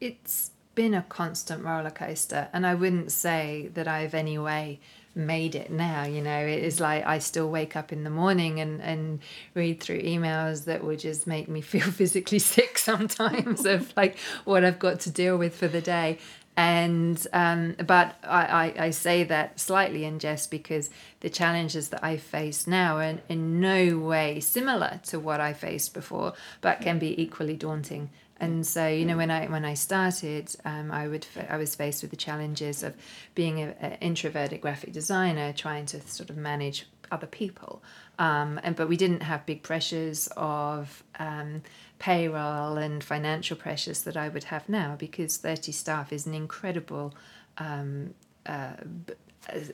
It's 0.00 0.50
been 0.74 0.92
a 0.92 1.02
constant 1.02 1.64
roller 1.64 1.90
coaster, 1.90 2.48
and 2.52 2.66
I 2.66 2.74
wouldn't 2.74 3.12
say 3.12 3.70
that 3.74 3.88
I've 3.88 4.12
any 4.12 4.36
way 4.36 4.80
made 5.14 5.54
it 5.54 5.70
now 5.70 6.04
you 6.04 6.20
know? 6.20 6.38
It 6.38 6.62
is 6.62 6.80
like 6.80 7.04
i 7.06 7.18
still 7.18 7.48
wake 7.48 7.76
up 7.76 7.92
in 7.92 8.04
the 8.04 8.10
morning 8.10 8.60
and 8.60 8.80
and 8.82 9.20
read 9.54 9.80
through 9.80 10.02
emails 10.02 10.64
that 10.64 10.84
would 10.84 10.98
just 10.98 11.26
make 11.26 11.48
me 11.48 11.60
feel 11.72 11.90
physically 11.90 12.38
sick 12.38 12.78
sometimes 12.78 13.64
of 13.64 13.92
like 13.96 14.18
what 14.44 14.64
i've 14.64 14.78
got 14.78 15.00
to 15.00 15.10
deal 15.10 15.36
with 15.36 15.54
for 15.54 15.68
the 15.68 15.80
day. 15.80 16.18
And 16.56 17.26
um, 17.32 17.74
but 17.84 18.14
I, 18.22 18.72
I, 18.78 18.84
I 18.84 18.90
say 18.90 19.24
that 19.24 19.58
slightly 19.58 20.04
in 20.04 20.20
jest 20.20 20.52
because 20.52 20.88
the 21.18 21.28
challenges 21.28 21.88
that 21.88 22.04
I 22.04 22.16
face 22.16 22.68
now 22.68 22.98
are 22.98 23.18
in 23.28 23.60
no 23.60 23.98
way 23.98 24.38
similar 24.38 25.00
to 25.06 25.18
what 25.18 25.40
I 25.40 25.52
faced 25.52 25.94
before, 25.94 26.34
but 26.60 26.80
can 26.80 27.00
be 27.00 27.20
equally 27.20 27.56
daunting 27.56 28.10
and 28.40 28.66
so 28.66 28.88
you 28.88 29.04
know 29.04 29.16
when 29.16 29.30
I 29.30 29.46
when 29.46 29.64
I 29.64 29.74
started 29.74 30.54
um, 30.64 30.90
I 30.90 31.08
would 31.08 31.26
I 31.48 31.56
was 31.56 31.74
faced 31.74 32.02
with 32.02 32.10
the 32.10 32.16
challenges 32.16 32.82
of 32.82 32.94
being 33.34 33.60
an 33.60 33.98
introverted 34.00 34.60
graphic 34.60 34.92
designer 34.92 35.52
trying 35.52 35.86
to 35.86 36.00
sort 36.02 36.30
of 36.30 36.36
manage 36.36 36.86
other 37.10 37.26
people. 37.26 37.82
Um, 38.18 38.60
and 38.62 38.76
but 38.76 38.88
we 38.88 38.96
didn't 38.96 39.22
have 39.22 39.46
big 39.46 39.62
pressures 39.62 40.28
of 40.36 41.02
um, 41.18 41.62
payroll 41.98 42.76
and 42.76 43.02
financial 43.02 43.56
pressures 43.56 44.02
that 44.02 44.16
I 44.16 44.28
would 44.28 44.44
have 44.44 44.68
now 44.68 44.96
because 44.96 45.36
30 45.36 45.72
staff 45.72 46.12
is 46.12 46.26
an 46.26 46.34
incredible 46.34 47.14
um, 47.58 48.14
uh, 48.46 48.74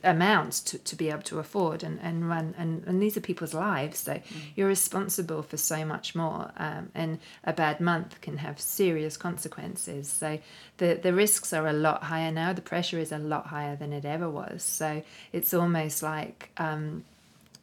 amounts 0.03 0.59
to, 0.59 0.77
to 0.79 0.95
be 0.95 1.09
able 1.09 1.21
to 1.21 1.39
afford 1.39 1.83
and, 1.83 1.99
and 2.01 2.27
run 2.27 2.53
and, 2.57 2.83
and 2.85 3.01
these 3.01 3.15
are 3.15 3.21
people's 3.21 3.53
lives 3.53 3.99
so 3.99 4.13
mm. 4.13 4.23
you're 4.55 4.67
responsible 4.67 5.41
for 5.41 5.57
so 5.57 5.85
much 5.85 6.13
more 6.13 6.51
um, 6.57 6.89
and 6.93 7.19
a 7.43 7.53
bad 7.53 7.79
month 7.79 8.21
can 8.21 8.37
have 8.37 8.59
serious 8.59 9.17
consequences. 9.17 10.07
So 10.09 10.39
the 10.77 10.99
the 11.01 11.13
risks 11.13 11.53
are 11.53 11.67
a 11.67 11.73
lot 11.73 12.03
higher 12.03 12.31
now. 12.31 12.53
The 12.53 12.61
pressure 12.61 12.99
is 12.99 13.11
a 13.11 13.17
lot 13.17 13.47
higher 13.47 13.75
than 13.75 13.93
it 13.93 14.05
ever 14.05 14.29
was. 14.29 14.63
So 14.63 15.03
it's 15.31 15.53
almost 15.53 16.03
like 16.03 16.49
um, 16.57 17.03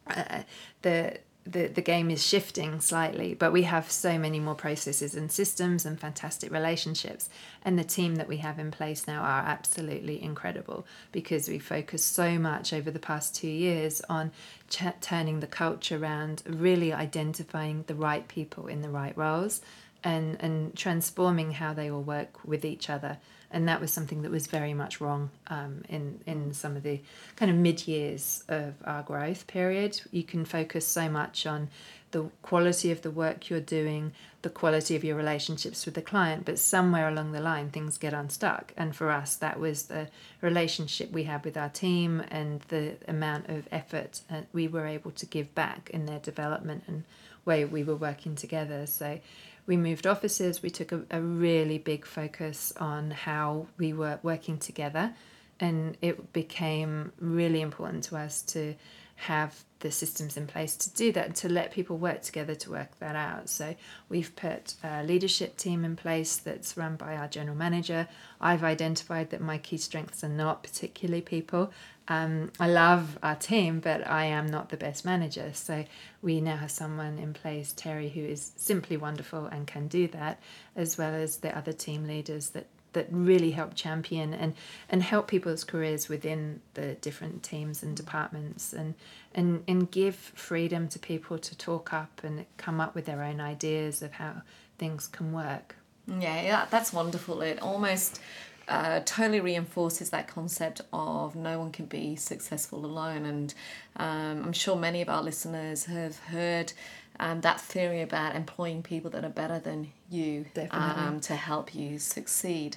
uh, 0.07 0.43
the 0.83 1.19
the, 1.51 1.69
the 1.69 1.81
game 1.81 2.11
is 2.11 2.25
shifting 2.25 2.81
slightly, 2.81 3.35
but 3.35 3.53
we 3.53 3.63
have 3.63 3.91
so 3.91 4.19
many 4.19 4.39
more 4.39 4.55
processes 4.55 5.15
and 5.15 5.33
systems 5.33 5.87
and 5.87 5.99
fantastic 5.99 6.53
relationships. 6.53 7.29
And 7.65 7.79
the 7.79 7.85
team 7.85 8.17
that 8.17 8.29
we 8.29 8.39
have 8.39 8.59
in 8.59 8.71
place 8.71 9.07
now 9.07 9.23
are 9.23 9.41
absolutely 9.41 10.23
incredible 10.23 10.87
because 11.11 11.49
we 11.49 11.59
focused 11.59 12.13
so 12.13 12.39
much 12.39 12.73
over 12.73 12.91
the 12.91 12.99
past 12.99 13.35
two 13.35 13.49
years 13.49 14.03
on 14.09 14.31
ch- 14.69 15.01
turning 15.01 15.41
the 15.41 15.47
culture 15.47 15.97
around, 15.97 16.43
really 16.47 16.93
identifying 16.93 17.85
the 17.87 17.95
right 17.95 18.29
people 18.29 18.67
in 18.67 18.83
the 18.83 18.91
right 18.91 19.17
roles 19.17 19.63
and, 20.05 20.37
and 20.41 20.77
transforming 20.77 21.53
how 21.53 21.73
they 21.73 21.91
all 21.91 22.03
work 22.03 22.45
with 22.45 22.65
each 22.65 22.91
other 22.91 23.19
and 23.51 23.69
that 23.69 23.81
was 23.81 23.93
something 23.93 24.23
that 24.23 24.31
was 24.31 24.47
very 24.47 24.75
much 24.75 25.01
wrong 25.01 25.31
um, 25.49 25.83
in 25.89 26.21
in 26.27 26.53
some 26.53 26.77
of 26.77 26.83
the 26.83 27.01
kind 27.37 27.51
of 27.51 27.57
mid 27.57 27.87
years 27.87 28.45
of 28.49 28.75
our 28.85 29.03
growth 29.03 29.47
period. 29.47 30.01
You 30.11 30.23
can 30.23 30.45
focus 30.45 30.87
so 30.87 31.09
much 31.09 31.47
on 31.47 31.69
the 32.11 32.31
quality 32.43 32.91
of 32.91 33.03
the 33.03 33.11
work 33.11 33.51
you're 33.51 33.61
doing, 33.61 34.13
the 34.43 34.51
quality 34.51 34.97
of 34.97 35.05
your 35.05 35.17
relationships 35.17 35.85
with 35.85 35.95
the 35.95 36.03
client, 36.03 36.45
but 36.45 36.59
somewhere 36.59 37.09
along 37.09 37.33
the 37.33 37.41
line 37.41 37.71
things 37.71 37.99
get 37.99 38.15
unstuck. 38.15 38.73
And 38.77 38.97
for 38.97 39.11
us, 39.11 39.37
that 39.37 39.61
was 39.61 39.85
the 39.85 40.09
relationship 40.41 41.11
we 41.11 41.25
had 41.25 41.45
with 41.45 41.57
our 41.57 41.69
team 41.69 42.23
and 42.31 42.61
the 42.69 42.97
amount 43.07 43.49
of 43.49 43.69
effort 43.71 44.21
we 44.53 44.69
were 44.69 44.87
able 44.87 45.11
to 45.13 45.27
give 45.27 45.55
back 45.55 45.91
in 45.91 46.07
their 46.07 46.21
development 46.21 46.85
and 46.87 47.05
way 47.45 47.65
we 47.65 47.83
were 47.83 47.97
working 47.97 48.35
together. 48.35 48.87
So 48.87 49.21
we 49.69 49.77
moved 49.77 50.07
offices, 50.07 50.63
we 50.63 50.71
took 50.71 50.91
a, 50.91 51.03
a 51.11 51.21
really 51.21 51.79
big 51.79 52.07
focus 52.07 52.73
on 52.81 53.11
how 53.13 53.67
we 53.77 53.93
were 53.93 54.19
working 54.23 54.59
together, 54.59 55.15
and 55.61 55.97
it 56.01 56.33
became 56.33 57.13
really 57.21 57.61
important 57.61 58.03
to 58.05 58.17
us 58.17 58.43
to 58.43 58.75
have 59.15 59.65
the 59.81 59.91
systems 59.91 60.37
in 60.37 60.47
place 60.47 60.77
to 60.77 60.91
do 60.95 61.13
that, 61.13 61.35
to 61.35 61.49
let 61.49 61.73
people 61.73 61.99
work 61.99 62.23
together 62.23 62.55
to 62.55 62.71
work 62.71 62.99
that 63.01 63.15
out. 63.15 63.49
So 63.49 63.75
we've 64.09 64.35
put 64.37 64.75
a 64.83 65.03
leadership 65.03 65.57
team 65.57 65.85
in 65.85 65.97
place 65.97 66.37
that's 66.37 66.77
run 66.77 66.97
by 66.97 67.17
our 67.17 67.29
general 67.29 67.57
manager. 67.57 68.09
I've 68.41 68.65
identified 68.65 69.31
that 69.31 69.41
my 69.41 69.59
key 69.59 69.77
strengths 69.77 70.25
are 70.25 70.29
not 70.29 70.63
particularly 70.63 71.21
people. 71.21 71.73
Um, 72.09 72.51
I 72.59 72.69
love 72.69 73.19
our 73.23 73.37
team, 73.37 73.81
but 73.81 74.07
I 74.07 74.25
am 74.27 74.47
not 74.47 74.71
the 74.71 74.77
best 74.77 75.05
manager. 75.05 75.51
So 75.53 75.85
we 76.23 76.41
now 76.41 76.57
have 76.57 76.71
someone 76.71 77.19
in 77.19 77.35
place, 77.35 77.73
Terry, 77.77 78.09
who 78.09 78.21
is 78.21 78.53
simply 78.57 78.97
wonderful 78.97 79.47
and 79.47 79.67
can 79.67 79.89
do 79.89 80.09
that, 80.09 80.41
as 80.75 80.97
well 80.97 81.15
as 81.15 81.39
the 81.39 81.57
other 81.57 81.73
team 81.73 82.07
leaders 82.07 82.51
that 82.51 82.67
that 82.95 83.07
really 83.11 83.51
help 83.51 83.75
champion 83.75 84.33
and 84.33 84.55
and 84.89 85.03
help 85.03 85.29
people's 85.29 85.63
careers 85.63 86.09
within 86.09 86.61
the 86.75 86.95
different 86.95 87.43
teams 87.43 87.83
and 87.83 87.97
departments 87.97 88.73
and 88.73 88.95
and 89.35 89.63
and 89.69 89.91
give 89.91 90.15
freedom 90.15 90.89
to 90.89 90.99
people 90.99 91.39
to 91.39 91.57
talk 91.57 91.93
up 91.93 92.21
and 92.25 92.47
come 92.57 92.81
up 92.81 92.95
with 92.95 93.05
their 93.05 93.23
own 93.23 93.41
ideas 93.41 94.03
of 94.03 94.13
how 94.13 94.43
things 94.79 95.07
can 95.07 95.33
work 95.33 95.77
yeah, 96.07 96.41
yeah 96.41 96.67
that's 96.71 96.93
wonderful 96.93 97.43
it 97.43 97.61
almost 97.61 98.21
uh, 98.69 99.01
totally 99.05 99.41
reinforces 99.41 100.11
that 100.11 100.29
concept 100.29 100.81
of 100.93 101.35
no 101.35 101.59
one 101.59 101.73
can 101.73 101.87
be 101.87 102.17
successful 102.17 102.85
alone 102.85 103.25
and 103.25 103.55
um, 103.97 104.45
i'm 104.45 104.53
sure 104.53 104.77
many 104.77 105.01
of 105.03 105.09
our 105.09 105.23
listeners 105.23 105.87
have 105.87 106.19
heard 106.25 106.73
um, 107.21 107.41
that 107.41 107.61
theory 107.61 108.03
about 108.03 108.37
employing 108.37 108.83
people 108.83 109.11
that 109.11 109.25
are 109.25 109.31
better 109.31 109.59
than 109.59 109.93
you 110.11 110.47
um, 110.71 111.21
to 111.21 111.35
help 111.35 111.75
you 111.75 111.99
succeed. 111.99 112.77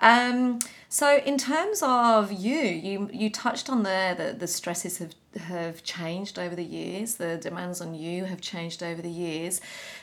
Um, 0.00 0.58
so, 0.88 1.18
in 1.18 1.38
terms 1.38 1.80
of 1.82 2.30
you, 2.30 2.60
you 2.60 3.10
you 3.12 3.30
touched 3.30 3.70
on 3.70 3.82
there 3.82 4.14
that 4.14 4.40
the 4.40 4.46
stresses 4.46 4.98
have 4.98 5.14
have 5.36 5.82
changed 5.82 6.38
over 6.38 6.54
the 6.54 6.64
years. 6.64 7.16
The 7.16 7.36
demands 7.36 7.80
on 7.80 7.94
you 7.94 8.24
have 8.24 8.40
changed 8.40 8.82
over 8.82 9.02
the 9.02 9.10
years, 9.10 9.60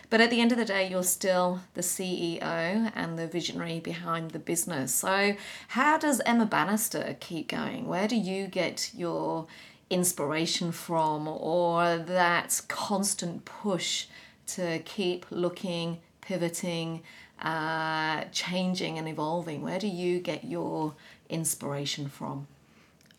but 0.10 0.22
at 0.22 0.30
the 0.30 0.42
end 0.42 0.52
of 0.52 0.58
the 0.58 0.66
day, 0.66 0.88
you're 0.88 1.04
still 1.04 1.62
the 1.74 1.82
CEO 1.82 2.92
and 2.96 3.18
the 3.18 3.28
visionary 3.28 3.80
behind 3.80 4.32
the 4.32 4.40
business. 4.40 4.94
So, 4.94 5.36
how 5.70 5.98
does 5.98 6.22
Emma 6.26 6.46
Bannister 6.46 7.18
keep 7.20 7.50
going? 7.50 7.88
Where 7.88 8.08
do 8.08 8.16
you 8.16 8.48
get 8.48 8.92
your 8.96 9.48
inspiration 9.90 10.72
from 10.72 11.28
or 11.28 11.98
that 11.98 12.62
constant 12.68 13.46
push 13.46 14.08
to 14.48 14.80
keep 14.80 15.26
looking, 15.30 16.00
pivoting, 16.22 17.02
uh, 17.42 18.26
changing, 18.32 18.98
and 18.98 19.08
evolving? 19.08 19.62
Where 19.62 19.80
do 19.80 19.88
you 19.88 20.20
get 20.20 20.44
your 20.44 20.94
inspiration 21.30 22.08
from? 22.10 22.48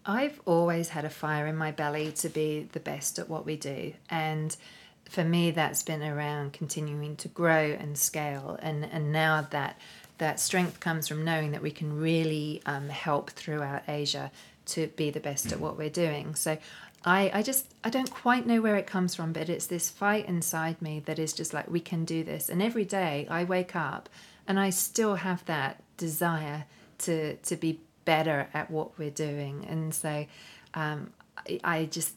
I've 0.06 0.40
always 0.44 0.90
had 0.90 1.04
a 1.04 1.10
fire 1.10 1.46
in 1.46 1.56
my 1.56 1.72
belly 1.72 2.12
to 2.12 2.28
be 2.28 2.68
the 2.72 2.80
best 2.80 3.18
at 3.18 3.28
what 3.28 3.44
we 3.44 3.56
do. 3.56 3.92
And 4.08 4.56
for 5.08 5.24
me, 5.24 5.50
that's 5.50 5.82
been 5.82 6.02
around 6.02 6.52
continuing 6.52 7.16
to 7.16 7.28
grow 7.28 7.76
and 7.78 7.98
scale. 7.98 8.58
And, 8.62 8.84
and 8.84 9.12
now 9.12 9.46
that 9.50 9.78
that 10.18 10.40
strength 10.40 10.80
comes 10.80 11.08
from 11.08 11.24
knowing 11.24 11.50
that 11.50 11.60
we 11.60 11.70
can 11.70 12.00
really 12.00 12.62
um, 12.64 12.88
help 12.88 13.30
throughout 13.30 13.82
Asia 13.86 14.30
to 14.66 14.86
be 14.88 15.10
the 15.10 15.20
best 15.20 15.52
at 15.52 15.60
what 15.60 15.76
we're 15.76 15.90
doing. 15.90 16.34
So 16.34 16.56
I, 17.04 17.30
I 17.34 17.42
just 17.42 17.66
I 17.84 17.90
don't 17.90 18.10
quite 18.10 18.46
know 18.46 18.62
where 18.62 18.76
it 18.76 18.86
comes 18.86 19.14
from, 19.14 19.32
but 19.32 19.48
it's 19.48 19.66
this 19.66 19.90
fight 19.90 20.26
inside 20.26 20.80
me 20.80 21.00
that 21.06 21.18
is 21.18 21.32
just 21.32 21.52
like 21.52 21.68
we 21.68 21.80
can 21.80 22.04
do 22.04 22.24
this. 22.24 22.48
And 22.48 22.62
every 22.62 22.84
day 22.84 23.26
I 23.30 23.44
wake 23.44 23.76
up 23.76 24.08
and 24.48 24.58
I 24.58 24.70
still 24.70 25.16
have 25.16 25.44
that 25.46 25.82
desire 25.96 26.64
to 26.98 27.36
to 27.36 27.56
be 27.56 27.80
better 28.06 28.48
at 28.54 28.70
what 28.70 28.98
we're 28.98 29.10
doing. 29.10 29.66
And 29.68 29.94
so 29.94 30.24
um, 30.72 31.12
I, 31.46 31.60
I 31.62 31.84
just 31.84 32.14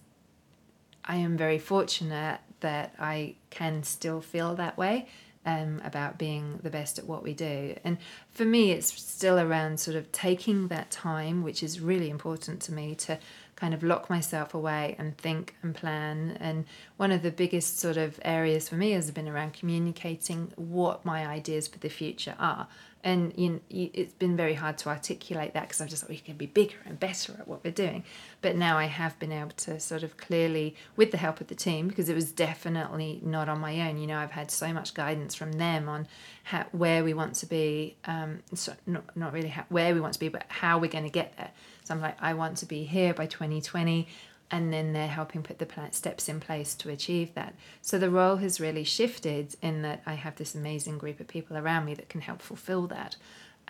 I 1.03 1.17
am 1.17 1.35
very 1.35 1.59
fortunate 1.59 2.39
that 2.61 2.93
I 2.99 3.35
can 3.49 3.83
still 3.83 4.21
feel 4.21 4.55
that 4.55 4.77
way 4.77 5.07
um, 5.45 5.81
about 5.83 6.17
being 6.17 6.59
the 6.61 6.69
best 6.69 6.99
at 6.99 7.05
what 7.05 7.23
we 7.23 7.33
do. 7.33 7.75
And 7.83 7.97
for 8.29 8.45
me, 8.45 8.71
it's 8.71 8.93
still 8.93 9.39
around 9.39 9.79
sort 9.79 9.97
of 9.97 10.11
taking 10.11 10.67
that 10.67 10.91
time, 10.91 11.43
which 11.43 11.63
is 11.63 11.79
really 11.79 12.09
important 12.09 12.61
to 12.63 12.73
me, 12.73 12.95
to 12.95 13.17
kind 13.55 13.73
of 13.73 13.83
lock 13.83 14.09
myself 14.09 14.53
away 14.53 14.95
and 14.97 15.17
think 15.17 15.55
and 15.61 15.73
plan. 15.73 16.37
And 16.39 16.65
one 16.97 17.11
of 17.11 17.23
the 17.23 17.31
biggest 17.31 17.79
sort 17.79 17.97
of 17.97 18.19
areas 18.23 18.69
for 18.69 18.75
me 18.75 18.91
has 18.91 19.11
been 19.11 19.27
around 19.27 19.53
communicating 19.53 20.53
what 20.55 21.05
my 21.05 21.25
ideas 21.25 21.67
for 21.67 21.79
the 21.79 21.89
future 21.89 22.35
are 22.39 22.67
and 23.03 23.33
you 23.37 23.61
it's 23.69 24.13
been 24.13 24.35
very 24.35 24.53
hard 24.53 24.77
to 24.79 24.89
articulate 24.89 25.53
that 25.53 25.63
because 25.63 25.79
I'm 25.79 25.87
just 25.87 26.03
like 26.03 26.09
we 26.09 26.17
can 26.17 26.35
be 26.35 26.45
bigger 26.45 26.75
and 26.85 26.99
better 26.99 27.33
at 27.39 27.47
what 27.47 27.63
we're 27.63 27.71
doing. 27.71 28.03
But 28.41 28.55
now 28.55 28.77
I 28.77 28.85
have 28.85 29.17
been 29.19 29.31
able 29.31 29.51
to 29.51 29.79
sort 29.79 30.03
of 30.03 30.17
clearly, 30.17 30.75
with 30.95 31.11
the 31.11 31.17
help 31.17 31.39
of 31.39 31.47
the 31.47 31.55
team, 31.55 31.87
because 31.87 32.09
it 32.09 32.15
was 32.15 32.31
definitely 32.31 33.19
not 33.23 33.47
on 33.47 33.59
my 33.59 33.87
own. 33.87 33.97
You 33.97 34.07
know, 34.07 34.17
I've 34.17 34.31
had 34.31 34.51
so 34.51 34.73
much 34.73 34.93
guidance 34.93 35.33
from 35.35 35.53
them 35.53 35.87
on 35.87 36.07
how, 36.43 36.65
where 36.71 37.03
we 37.03 37.13
want 37.13 37.35
to 37.35 37.45
be. 37.45 37.95
Um, 38.05 38.39
so 38.53 38.73
not 38.85 39.15
not 39.15 39.33
really 39.33 39.49
how, 39.49 39.65
where 39.69 39.93
we 39.93 40.01
want 40.01 40.13
to 40.13 40.19
be, 40.19 40.29
but 40.29 40.43
how 40.49 40.77
we're 40.77 40.91
going 40.91 41.05
to 41.05 41.09
get 41.09 41.37
there. 41.37 41.51
So 41.85 41.93
I'm 41.93 42.01
like, 42.01 42.17
I 42.21 42.33
want 42.33 42.57
to 42.57 42.65
be 42.65 42.83
here 42.83 43.13
by 43.13 43.25
2020 43.25 44.07
and 44.51 44.73
then 44.73 44.93
they're 44.93 45.07
helping 45.07 45.43
put 45.43 45.59
the 45.59 45.67
steps 45.91 46.27
in 46.27 46.39
place 46.39 46.73
to 46.75 46.89
achieve 46.89 47.33
that. 47.35 47.53
So 47.81 47.99
the 47.99 48.09
role 48.09 48.37
has 48.37 48.59
really 48.59 48.83
shifted 48.83 49.55
in 49.61 49.81
that 49.83 50.01
I 50.05 50.13
have 50.13 50.35
this 50.35 50.55
amazing 50.55 50.97
group 50.97 51.19
of 51.19 51.27
people 51.27 51.57
around 51.57 51.85
me 51.85 51.93
that 51.95 52.09
can 52.09 52.21
help 52.21 52.41
fulfill 52.41 52.87
that. 52.87 53.15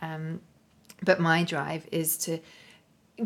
Um, 0.02 0.42
but 1.02 1.20
my 1.20 1.44
drive 1.44 1.88
is 1.92 2.18
to 2.20 2.40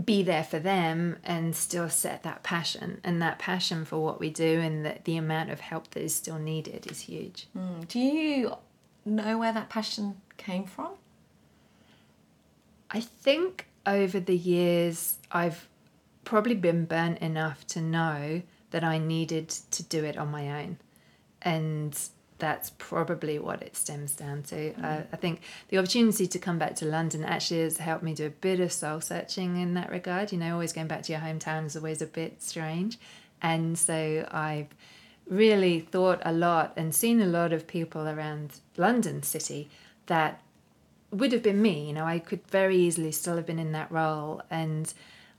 be 0.06 0.24
there 0.24 0.44
for 0.44 0.58
them 0.58 1.18
and 1.24 1.56
still 1.56 1.90
set 1.90 2.24
that 2.24 2.42
passion 2.42 3.00
and 3.04 3.22
that 3.22 3.38
passion 3.38 3.86
for 3.86 4.00
what 4.00 4.20
we 4.20 4.30
do 4.32 4.60
and 4.60 4.86
that 4.86 5.06
the 5.06 5.18
amount 5.18 5.52
of 5.52 5.60
help 5.60 5.92
that 5.92 6.02
is 6.02 6.16
still 6.16 6.40
needed 6.40 6.90
is 6.90 7.02
huge. 7.02 7.48
Mm. 7.56 7.88
Do 7.88 8.00
you 8.00 8.56
know 9.06 9.38
where 9.38 9.54
that 9.54 9.70
passion 9.70 10.20
came 10.38 10.66
from? 10.66 10.94
I 12.90 13.02
think 13.02 13.68
over 13.86 14.20
the 14.20 14.36
years 14.36 15.18
I've 15.32 15.68
probably 16.24 16.56
been 16.56 16.86
burnt 16.86 17.20
enough 17.20 17.66
to 17.68 17.82
know 17.82 18.42
that 18.72 18.84
I 18.84 18.98
needed 18.98 19.50
to 19.50 19.84
do 19.84 20.04
it 20.04 20.18
on 20.18 20.32
my 20.32 20.64
own. 20.64 20.78
And 21.42 21.98
that's 22.40 22.72
probably 22.78 23.40
what 23.40 23.62
it 23.62 23.76
stems 23.76 24.16
down 24.16 24.44
to. 24.44 24.74
Mm. 24.74 24.84
Uh, 24.84 25.04
I 25.14 25.16
think 25.16 25.42
the 25.70 25.78
opportunity 25.78 26.28
to 26.28 26.40
come 26.40 26.58
back 26.58 26.76
to 26.76 26.86
London 26.86 27.24
actually 27.24 27.62
has 27.62 27.78
helped 27.78 28.04
me 28.04 28.14
do 28.14 28.26
a 28.26 28.30
bit 28.30 28.60
of 28.60 28.72
soul 28.72 29.00
searching 29.00 29.58
in 29.62 29.76
that 29.76 29.90
regard. 29.90 30.32
You 30.32 30.40
know, 30.40 30.54
always 30.54 30.74
going 30.74 30.88
back 30.88 31.04
to 31.04 31.12
your 31.12 31.22
hometown 31.22 31.66
is 31.66 31.76
always 31.76 32.02
a 32.02 32.08
bit 32.08 32.42
strange. 32.42 32.98
And 33.42 33.78
so 33.78 34.28
I've 34.32 34.68
really 35.28 35.80
thought 35.80 36.22
a 36.26 36.34
lot 36.34 36.74
and 36.76 36.94
seen 36.94 37.22
a 37.22 37.26
lot 37.26 37.54
of 37.54 37.68
people 37.68 38.08
around 38.08 38.60
London 38.76 39.24
City 39.24 39.70
that 40.08 40.42
would 41.12 41.32
have 41.32 41.44
been 41.44 41.62
me. 41.62 41.88
You 41.88 41.94
know, 41.94 42.06
I 42.06 42.20
could 42.20 42.46
very 42.48 42.78
easily 42.78 43.12
still 43.12 43.36
have 43.36 43.46
been 43.46 43.60
in 43.60 43.72
that 43.74 43.92
role. 43.92 44.42
And 44.50 44.94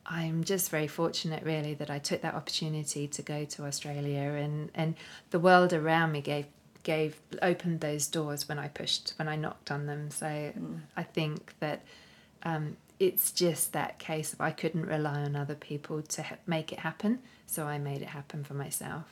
I'm 0.07 0.45
just 0.45 0.71
very 0.71 0.87
fortunate, 0.87 1.43
really, 1.45 1.75
that 1.75 1.91
I 1.91 1.99
took 1.99 2.21
that 2.23 2.35
opportunity 2.35 3.09
to 3.09 3.23
go 3.23 3.45
to 3.45 3.65
Australia, 3.65 4.21
and 4.21 4.71
and 4.75 4.95
the 5.31 5.39
world 5.39 5.73
around 5.73 6.13
me 6.13 6.21
gave 6.21 6.47
gave 6.83 7.21
opened 7.41 7.81
those 7.81 8.07
doors 8.07 8.49
when 8.49 8.59
I 8.59 8.69
pushed 8.69 9.15
when 9.17 9.29
I 9.29 9.37
knocked 9.37 9.71
on 9.71 9.87
them. 9.87 10.11
So 10.11 10.27
mm. 10.27 10.81
I 10.97 11.03
think 11.03 11.55
that 11.61 11.83
um, 12.43 12.77
it's 13.01 13.33
just 13.33 13.73
that 13.73 13.99
case 13.99 14.33
of 14.33 14.41
I 14.41 14.51
couldn't 14.51 14.87
rely 14.87 15.23
on 15.23 15.35
other 15.35 15.55
people 15.55 16.03
to 16.03 16.23
ha- 16.23 16.37
make 16.47 16.73
it 16.73 16.81
happen, 16.81 17.21
so 17.47 17.67
I 17.67 17.79
made 17.79 18.03
it 18.03 18.09
happen 18.09 18.45
for 18.45 18.55
myself. 18.55 19.05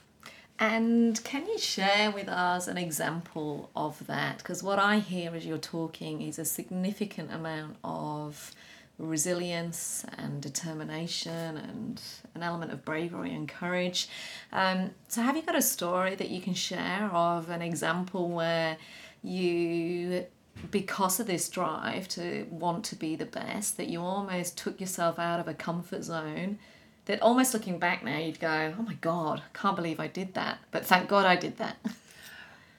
And 0.59 1.23
can 1.25 1.47
you 1.47 1.59
share 1.59 2.11
with 2.11 2.29
us 2.29 2.69
an 2.69 2.79
example 2.79 3.71
of 3.75 4.07
that? 4.07 4.39
Because 4.39 4.63
what 4.63 4.79
I 4.79 4.99
hear 4.99 5.35
as 5.35 5.45
you're 5.45 5.59
talking 5.59 6.23
is 6.23 6.39
a 6.39 6.45
significant 6.45 7.33
amount 7.33 7.79
of 7.83 8.53
resilience 8.99 10.05
and 10.19 10.41
determination 10.41 11.57
and 11.57 12.01
an 12.35 12.43
element 12.43 12.73
of 12.73 12.85
bravery 12.85 13.35
and 13.35 13.49
courage. 13.49 14.09
Um, 14.53 14.93
so, 15.09 15.23
have 15.23 15.37
you 15.37 15.43
got 15.43 15.57
a 15.57 15.63
story 15.63 16.15
that 16.15 16.31
you 16.31 16.41
can 16.41 16.55
share 16.55 17.11
of 17.13 17.51
an 17.51 17.63
example 17.63 18.29
where 18.29 18.77
you, 19.23 20.27
because 20.71 21.21
of 21.21 21.27
this 21.27 21.49
drive 21.49 22.09
to 22.09 22.47
want 22.51 22.85
to 22.87 22.97
be 22.97 23.16
the 23.16 23.27
best, 23.27 23.77
that 23.77 23.88
you 23.88 24.01
almost 24.01 24.57
took 24.57 24.81
yourself 24.81 25.19
out 25.19 25.40
of 25.40 25.49
a 25.49 25.55
comfort 25.55 26.05
zone? 26.05 26.59
That 27.07 27.21
almost 27.21 27.53
looking 27.53 27.81
back 27.81 28.05
now, 28.05 28.19
you'd 28.19 28.38
go, 28.38 28.75
"Oh 28.79 28.83
my 28.83 28.95
God, 28.95 29.40
I 29.40 29.59
can't 29.59 29.75
believe 29.75 29.99
I 29.99 30.07
did 30.07 30.35
that!" 30.35 30.59
But 30.71 30.87
thank 30.87 31.09
God 31.09 31.27
I 31.27 31.37
did 31.37 31.59
that. 31.59 31.77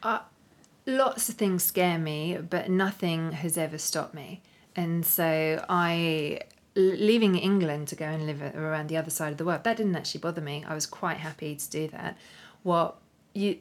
Uh, 0.02 0.20
lots 0.86 1.30
of 1.30 1.36
things 1.36 1.64
scare 1.64 1.98
me, 1.98 2.38
but 2.38 2.70
nothing 2.70 3.32
has 3.32 3.58
ever 3.58 3.78
stopped 3.78 4.14
me. 4.14 4.42
And 4.76 5.06
so 5.06 5.64
I 5.70 6.42
leaving 6.76 7.36
England 7.36 7.88
to 7.88 7.96
go 7.96 8.06
and 8.06 8.26
live 8.26 8.42
around 8.42 8.88
the 8.88 8.98
other 8.98 9.12
side 9.12 9.32
of 9.32 9.38
the 9.38 9.46
world, 9.46 9.64
that 9.64 9.78
didn't 9.78 9.96
actually 9.96 10.22
bother 10.22 10.42
me. 10.42 10.66
I 10.68 10.74
was 10.74 10.86
quite 10.86 11.18
happy 11.18 11.56
to 11.56 11.70
do 11.70 11.88
that. 11.90 12.18
What 12.64 12.98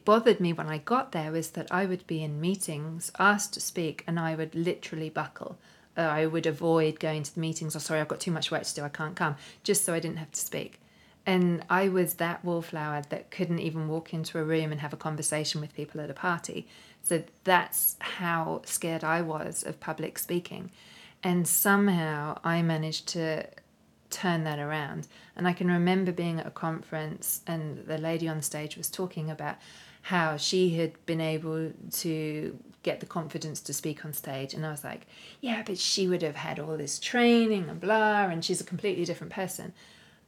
bothered 0.05 0.39
me 0.39 0.53
when 0.53 0.67
I 0.67 0.79
got 0.79 1.11
there 1.11 1.31
was 1.31 1.51
that 1.51 1.71
I 1.71 1.85
would 1.85 2.05
be 2.07 2.23
in 2.23 2.41
meetings, 2.41 3.11
asked 3.19 3.53
to 3.53 3.59
speak, 3.59 4.03
and 4.07 4.19
I 4.19 4.35
would 4.35 4.55
literally 4.55 5.09
buckle. 5.09 5.57
Uh, 5.95 6.01
I 6.01 6.25
would 6.25 6.47
avoid 6.47 6.99
going 6.99 7.23
to 7.23 7.33
the 7.33 7.39
meetings, 7.39 7.75
or 7.75 7.79
sorry, 7.79 7.99
I've 7.99 8.07
got 8.07 8.19
too 8.19 8.31
much 8.31 8.49
work 8.49 8.63
to 8.63 8.73
do, 8.73 8.83
I 8.83 8.89
can't 8.89 9.15
come, 9.15 9.35
just 9.63 9.85
so 9.85 9.93
I 9.93 9.99
didn't 9.99 10.17
have 10.17 10.31
to 10.31 10.39
speak. 10.39 10.79
And 11.25 11.63
I 11.69 11.87
was 11.87 12.15
that 12.15 12.43
wallflower 12.43 13.03
that 13.09 13.31
couldn't 13.31 13.59
even 13.59 13.87
walk 13.87 14.13
into 14.13 14.39
a 14.39 14.43
room 14.43 14.71
and 14.71 14.81
have 14.81 14.93
a 14.93 14.97
conversation 14.97 15.61
with 15.61 15.73
people 15.73 16.01
at 16.01 16.09
a 16.09 16.13
party. 16.13 16.67
So 17.01 17.23
that's 17.43 17.95
how 17.99 18.61
scared 18.65 19.03
I 19.03 19.21
was 19.21 19.63
of 19.63 19.79
public 19.79 20.17
speaking. 20.19 20.71
And 21.23 21.47
somehow 21.47 22.39
I 22.43 22.61
managed 22.61 23.07
to 23.09 23.47
turn 24.09 24.43
that 24.43 24.59
around. 24.59 25.07
And 25.35 25.47
I 25.47 25.53
can 25.53 25.71
remember 25.71 26.11
being 26.11 26.39
at 26.39 26.45
a 26.45 26.51
conference, 26.51 27.41
and 27.47 27.85
the 27.87 27.97
lady 27.97 28.27
on 28.27 28.41
stage 28.41 28.77
was 28.77 28.89
talking 28.89 29.31
about 29.31 29.55
how 30.03 30.35
she 30.35 30.71
had 30.71 30.93
been 31.05 31.21
able 31.21 31.71
to 31.89 32.59
get 32.83 32.99
the 32.99 33.05
confidence 33.05 33.61
to 33.61 33.73
speak 33.73 34.03
on 34.03 34.11
stage. 34.11 34.53
And 34.53 34.65
I 34.65 34.71
was 34.71 34.83
like, 34.83 35.07
yeah, 35.39 35.63
but 35.65 35.77
she 35.77 36.07
would 36.07 36.21
have 36.21 36.35
had 36.35 36.59
all 36.59 36.75
this 36.75 36.99
training 36.99 37.69
and 37.69 37.79
blah, 37.79 38.25
and 38.25 38.43
she's 38.43 38.59
a 38.59 38.65
completely 38.65 39.05
different 39.05 39.31
person. 39.31 39.73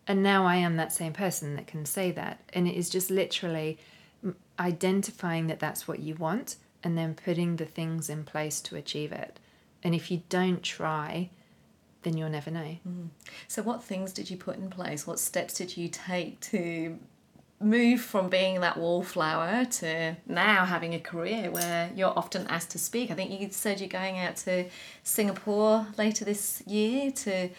And 0.07 0.23
now 0.23 0.45
I 0.45 0.55
am 0.55 0.77
that 0.77 0.93
same 0.93 1.13
person 1.13 1.55
that 1.55 1.67
can 1.67 1.85
say 1.85 2.11
that. 2.11 2.39
And 2.53 2.67
it 2.67 2.75
is 2.75 2.89
just 2.89 3.11
literally 3.11 3.77
identifying 4.57 5.47
that 5.47 5.59
that's 5.59 5.87
what 5.87 5.99
you 5.99 6.15
want 6.15 6.55
and 6.83 6.97
then 6.97 7.13
putting 7.15 7.57
the 7.57 7.65
things 7.65 8.09
in 8.09 8.23
place 8.23 8.61
to 8.61 8.75
achieve 8.75 9.11
it. 9.11 9.39
And 9.85 9.93
if 9.93 10.09
you 10.09 10.23
don't 10.29 10.63
try, 10.63 11.29
then 12.01 12.17
you'll 12.17 12.29
never 12.29 12.49
know. 12.49 12.77
Mm. 12.87 13.09
So, 13.47 13.61
what 13.61 13.83
things 13.83 14.11
did 14.11 14.31
you 14.31 14.35
put 14.35 14.57
in 14.57 14.71
place? 14.71 15.05
What 15.05 15.19
steps 15.19 15.53
did 15.53 15.77
you 15.77 15.89
take 15.89 16.39
to 16.51 16.97
move 17.61 18.01
from 18.01 18.27
being 18.27 18.61
that 18.61 18.77
wallflower 18.77 19.63
to 19.65 20.15
now 20.27 20.65
having 20.65 20.95
a 20.95 20.99
career 20.99 21.51
where 21.51 21.91
you're 21.95 22.17
often 22.17 22.47
asked 22.47 22.71
to 22.71 22.79
speak? 22.79 23.11
I 23.11 23.13
think 23.13 23.39
you 23.39 23.47
said 23.51 23.79
you're 23.79 23.87
going 23.87 24.17
out 24.17 24.37
to 24.37 24.65
Singapore 25.03 25.85
later 25.99 26.25
this 26.25 26.63
year 26.65 27.11
to 27.11 27.49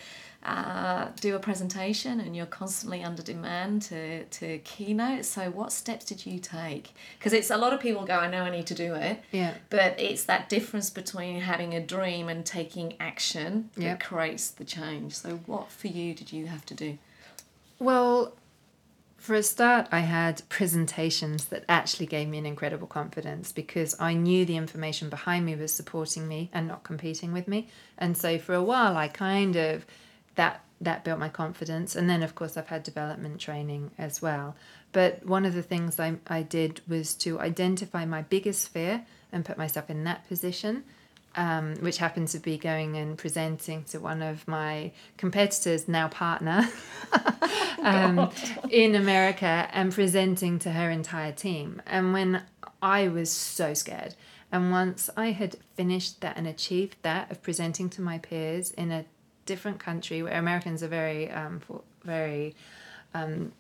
uh, 0.43 1.09
do 1.21 1.35
a 1.35 1.39
presentation 1.39 2.21
and 2.21 2.37
you're 2.37 2.47
constantly 2.47 3.03
under 3.03 3.23
demand 3.23 3.83
to, 3.83 4.25
to 4.25 4.59
keynote. 4.59 5.25
So, 5.25 5.51
what 5.51 5.73
steps 5.73 6.05
did 6.05 6.25
you 6.25 6.39
take? 6.39 6.95
Because 7.19 7.33
it's 7.33 7.51
a 7.51 7.57
lot 7.57 7.73
of 7.73 7.81
people 7.81 8.05
go, 8.05 8.15
I 8.15 8.31
know 8.31 8.43
I 8.43 8.51
need 8.51 8.67
to 8.69 8.75
do 8.75 8.95
it. 8.95 9.21
Yeah. 9.33 9.55
But 9.71 9.99
it's 9.99 10.25
that 10.25 10.49
difference 10.49 10.91
between 10.91 11.41
having 11.41 11.75
a 11.75 11.81
dream 11.81 12.29
and 12.29 12.45
taking 12.47 12.95
action 13.01 13.71
that 13.75 13.83
yep. 13.83 14.03
creates 14.03 14.51
the 14.51 14.65
change. 14.65 15.15
So, 15.15 15.41
what 15.47 15.71
for 15.71 15.89
you 15.89 16.15
did 16.15 16.33
you 16.33 16.47
have 16.47 16.65
to 16.67 16.75
do? 16.75 16.99
Well, 17.79 18.35
for 19.27 19.35
a 19.35 19.43
start, 19.43 19.89
I 19.91 20.01
had 20.01 20.49
presentations 20.49 21.47
that 21.47 21.65
actually 21.69 22.07
gave 22.07 22.29
me 22.29 22.39
an 22.39 22.47
incredible 22.47 22.87
confidence 22.87 23.51
because 23.51 23.97
I 23.99 24.15
knew 24.15 24.45
the 24.45 24.57
information 24.57 25.09
behind 25.09 25.45
me 25.45 25.57
was 25.57 25.73
supporting 25.73 26.29
me 26.29 26.49
and 26.53 26.69
not 26.69 26.85
competing 26.85 27.33
with 27.33 27.49
me. 27.49 27.69
And 27.99 28.17
so 28.17 28.39
for 28.39 28.55
a 28.55 28.63
while, 28.63 28.97
I 28.97 29.09
kind 29.09 29.57
of 29.57 29.85
that 30.37 30.63
that 30.81 31.05
built 31.05 31.19
my 31.19 31.29
confidence. 31.29 31.97
And 31.97 32.09
then 32.09 32.23
of 32.23 32.35
course 32.35 32.57
i've 32.57 32.69
had 32.69 32.83
development 32.83 33.41
training 33.41 33.91
as 33.99 34.23
well. 34.23 34.57
But 34.93 35.27
one 35.27 35.45
of 35.45 35.55
the 35.55 35.63
things 35.63 35.99
i, 36.01 36.17
I 36.27 36.43
did 36.43 36.81
was 36.89 37.15
to 37.17 37.41
identify 37.41 38.05
my 38.05 38.23
biggest 38.23 38.69
fear 38.69 39.05
and 39.33 39.45
put 39.45 39.59
myself 39.59 39.91
in 39.91 40.05
that 40.05 40.27
position 40.29 40.85
um, 41.37 41.75
which 41.81 41.99
happened 41.99 42.29
to 42.29 42.39
be 42.39 42.57
going 42.57 42.97
and 42.97 43.17
presenting 43.17 43.85
to 43.85 43.99
one 43.99 44.23
of 44.23 44.49
my 44.49 44.93
competitors 45.19 45.87
now 45.87 46.09
partner 46.09 46.67
um, 47.83 48.31
in 48.71 48.95
america 48.95 49.69
and 49.73 49.93
presenting 49.93 50.59
to 50.59 50.73
her 50.73 50.91
entire 50.91 51.33
team. 51.33 51.83
And 51.87 52.13
when 52.13 52.43
i 52.83 53.09
was 53.09 53.31
so 53.31 53.75
scared. 53.75 54.15
And 54.51 54.71
once 54.71 55.11
i 55.17 55.33
had 55.33 55.57
finished 55.75 56.21
that 56.23 56.37
and 56.37 56.47
achieved 56.47 56.97
that 57.03 57.31
of 57.31 57.43
presenting 57.43 57.91
to 57.91 58.01
my 58.01 58.19
peers 58.19 58.71
in 58.73 58.91
a 58.91 59.05
different 59.47 59.79
country 59.79 60.23
where 60.23 60.39
Americans 60.39 60.83
are 60.83 60.89
very, 60.89 61.31
um, 61.31 61.63
very 62.05 62.55
um, 63.15 63.53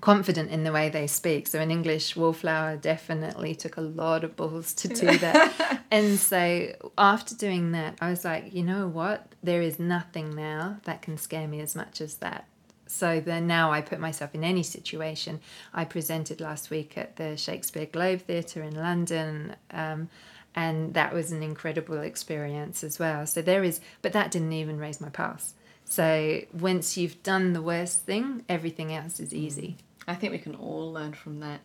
confident 0.00 0.50
in 0.50 0.64
the 0.64 0.72
way 0.72 0.88
they 0.88 1.06
speak. 1.06 1.46
So 1.46 1.60
in 1.60 1.70
English, 1.70 2.16
Wallflower 2.16 2.76
definitely 2.76 3.54
took 3.54 3.76
a 3.76 3.80
lot 3.80 4.24
of 4.24 4.36
balls 4.36 4.72
to 4.74 4.88
do 4.88 5.18
that. 5.18 5.82
and 5.90 6.18
so 6.18 6.72
after 6.96 7.34
doing 7.34 7.72
that, 7.72 7.98
I 8.00 8.10
was 8.10 8.24
like, 8.24 8.54
you 8.54 8.62
know 8.62 8.86
what? 8.86 9.26
There 9.42 9.62
is 9.62 9.78
nothing 9.78 10.34
now 10.34 10.78
that 10.84 11.02
can 11.02 11.18
scare 11.18 11.48
me 11.48 11.60
as 11.60 11.74
much 11.74 12.00
as 12.00 12.16
that. 12.16 12.46
So 12.86 13.20
then 13.20 13.46
now 13.46 13.72
I 13.72 13.80
put 13.80 14.00
myself 14.00 14.34
in 14.34 14.44
any 14.44 14.62
situation. 14.62 15.40
I 15.72 15.84
presented 15.86 16.40
last 16.40 16.68
week 16.68 16.98
at 16.98 17.16
the 17.16 17.38
Shakespeare 17.38 17.86
Globe 17.86 18.20
Theatre 18.20 18.62
in 18.62 18.74
London. 18.74 19.56
Um, 19.70 20.10
and 20.54 20.94
that 20.94 21.12
was 21.12 21.32
an 21.32 21.42
incredible 21.42 22.00
experience 22.00 22.84
as 22.84 22.98
well. 22.98 23.26
So 23.26 23.42
there 23.42 23.64
is, 23.64 23.80
but 24.02 24.12
that 24.12 24.30
didn't 24.30 24.52
even 24.52 24.78
raise 24.78 25.00
my 25.00 25.08
pulse. 25.08 25.54
So 25.84 26.40
once 26.52 26.96
you've 26.96 27.22
done 27.22 27.52
the 27.52 27.62
worst 27.62 28.04
thing, 28.04 28.44
everything 28.48 28.92
else 28.94 29.20
is 29.20 29.34
easy. 29.34 29.76
I 30.06 30.14
think 30.14 30.32
we 30.32 30.38
can 30.38 30.54
all 30.54 30.92
learn 30.92 31.12
from 31.12 31.40
that. 31.40 31.60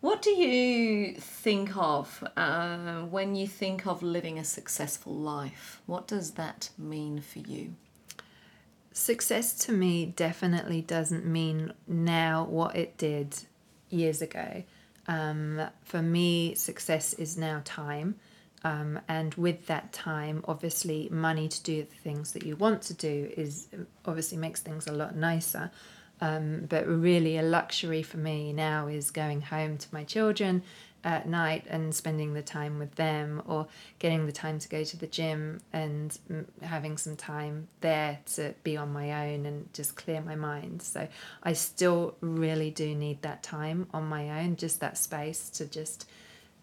What 0.00 0.22
do 0.22 0.30
you 0.30 1.14
think 1.14 1.76
of 1.76 2.24
uh, 2.36 3.02
when 3.02 3.34
you 3.34 3.46
think 3.46 3.86
of 3.86 4.02
living 4.02 4.38
a 4.38 4.44
successful 4.44 5.14
life? 5.14 5.82
What 5.86 6.06
does 6.08 6.32
that 6.32 6.70
mean 6.78 7.20
for 7.20 7.40
you? 7.40 7.74
Success 8.92 9.52
to 9.66 9.72
me 9.72 10.06
definitely 10.06 10.80
doesn't 10.80 11.26
mean 11.26 11.74
now 11.86 12.44
what 12.44 12.76
it 12.76 12.96
did 12.96 13.36
years 13.90 14.22
ago. 14.22 14.64
Um, 15.06 15.60
for 15.84 16.02
me, 16.02 16.54
success 16.54 17.14
is 17.14 17.36
now 17.36 17.62
time. 17.64 18.16
Um, 18.62 19.00
and 19.08 19.34
with 19.34 19.66
that 19.66 19.92
time, 19.92 20.44
obviously, 20.46 21.08
money 21.10 21.48
to 21.48 21.62
do 21.62 21.82
the 21.82 21.96
things 21.96 22.32
that 22.32 22.44
you 22.44 22.56
want 22.56 22.82
to 22.82 22.94
do 22.94 23.32
is 23.36 23.68
obviously 24.04 24.36
makes 24.36 24.60
things 24.60 24.86
a 24.86 24.92
lot 24.92 25.16
nicer. 25.16 25.70
Um, 26.20 26.66
but 26.68 26.86
really, 26.86 27.38
a 27.38 27.42
luxury 27.42 28.02
for 28.02 28.18
me 28.18 28.52
now 28.52 28.86
is 28.86 29.10
going 29.10 29.40
home 29.40 29.78
to 29.78 29.88
my 29.92 30.04
children 30.04 30.62
at 31.04 31.28
night 31.28 31.64
and 31.68 31.94
spending 31.94 32.34
the 32.34 32.42
time 32.42 32.78
with 32.78 32.94
them, 32.96 33.42
or 33.46 33.66
getting 33.98 34.26
the 34.26 34.32
time 34.32 34.58
to 34.58 34.68
go 34.68 34.84
to 34.84 34.96
the 34.96 35.06
gym 35.06 35.60
and 35.72 36.18
having 36.62 36.96
some 36.96 37.16
time 37.16 37.68
there 37.80 38.18
to 38.34 38.54
be 38.62 38.76
on 38.76 38.92
my 38.92 39.28
own 39.28 39.46
and 39.46 39.72
just 39.72 39.96
clear 39.96 40.20
my 40.20 40.34
mind. 40.34 40.82
So, 40.82 41.08
I 41.42 41.52
still 41.52 42.16
really 42.20 42.70
do 42.70 42.94
need 42.94 43.22
that 43.22 43.42
time 43.42 43.86
on 43.92 44.04
my 44.04 44.42
own, 44.42 44.56
just 44.56 44.80
that 44.80 44.98
space 44.98 45.50
to 45.50 45.66
just 45.66 46.08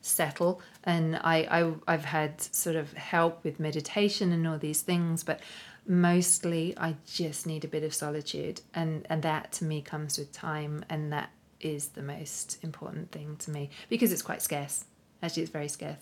settle 0.02 0.62
and 0.84 1.17
I, 1.17 1.47
I 1.50 1.73
i've 1.88 2.06
had 2.06 2.39
sort 2.39 2.76
of 2.76 2.93
help 2.93 3.43
with 3.43 3.60
meditation 3.60 4.32
and 4.32 4.47
all 4.47 4.58
these 4.58 4.82
things 4.82 5.23
but 5.23 5.41
mostly 5.88 6.78
I 6.78 6.95
just 7.06 7.47
need 7.47 7.63
a 7.63 7.67
bit 7.67 7.84
of 7.84 7.93
solitude 7.93 8.62
and 8.73 9.06
and 9.10 9.23
that 9.23 9.52
to 9.54 9.65
me 9.65 9.82
comes 9.82 10.17
with 10.17 10.32
time 10.32 10.84
and 10.89 11.12
that 11.13 11.30
is 11.60 11.89
the 11.89 12.02
most 12.02 12.58
important 12.63 13.12
thing 13.12 13.36
to 13.38 13.52
me 13.52 13.70
because 13.89 14.12
it's 14.12 14.22
quite 14.22 14.41
scarce. 14.41 14.86
Actually 15.22 15.43
it's 15.43 15.52
very 15.52 15.67
scarce. 15.67 15.98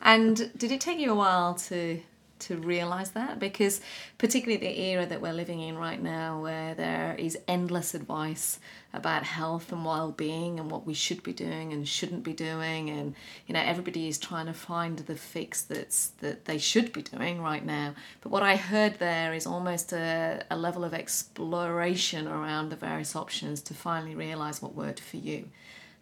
And 0.00 0.50
did 0.56 0.70
it 0.70 0.80
take 0.80 0.98
you 0.98 1.10
a 1.10 1.14
while 1.14 1.54
to 1.54 2.00
to 2.40 2.56
realize 2.56 3.12
that 3.12 3.38
because 3.38 3.80
particularly 4.18 4.56
the 4.56 4.80
era 4.80 5.06
that 5.06 5.20
we're 5.20 5.32
living 5.32 5.60
in 5.60 5.76
right 5.76 6.02
now 6.02 6.40
where 6.40 6.74
there 6.74 7.14
is 7.18 7.38
endless 7.46 7.94
advice 7.94 8.58
about 8.92 9.22
health 9.22 9.70
and 9.72 9.84
well-being 9.84 10.58
and 10.58 10.70
what 10.70 10.86
we 10.86 10.94
should 10.94 11.22
be 11.22 11.32
doing 11.32 11.72
and 11.72 11.86
shouldn't 11.86 12.24
be 12.24 12.32
doing 12.32 12.90
and 12.90 13.14
you 13.46 13.54
know 13.54 13.60
everybody 13.60 14.08
is 14.08 14.18
trying 14.18 14.46
to 14.46 14.52
find 14.52 14.98
the 15.00 15.14
fix 15.14 15.62
that's 15.62 16.08
that 16.20 16.44
they 16.46 16.58
should 16.58 16.92
be 16.92 17.02
doing 17.02 17.40
right 17.40 17.64
now. 17.64 17.94
But 18.20 18.30
what 18.32 18.42
i 18.42 18.56
heard 18.56 18.98
there 18.98 19.32
is 19.32 19.46
almost 19.46 19.92
a, 19.92 20.44
a 20.50 20.56
level 20.56 20.84
of 20.84 20.94
exploration 20.94 22.26
around 22.26 22.70
the 22.70 22.76
various 22.76 23.14
options 23.14 23.60
to 23.62 23.74
finally 23.74 24.14
realize 24.14 24.60
what 24.60 24.74
worked 24.74 25.00
for 25.00 25.16
you. 25.16 25.48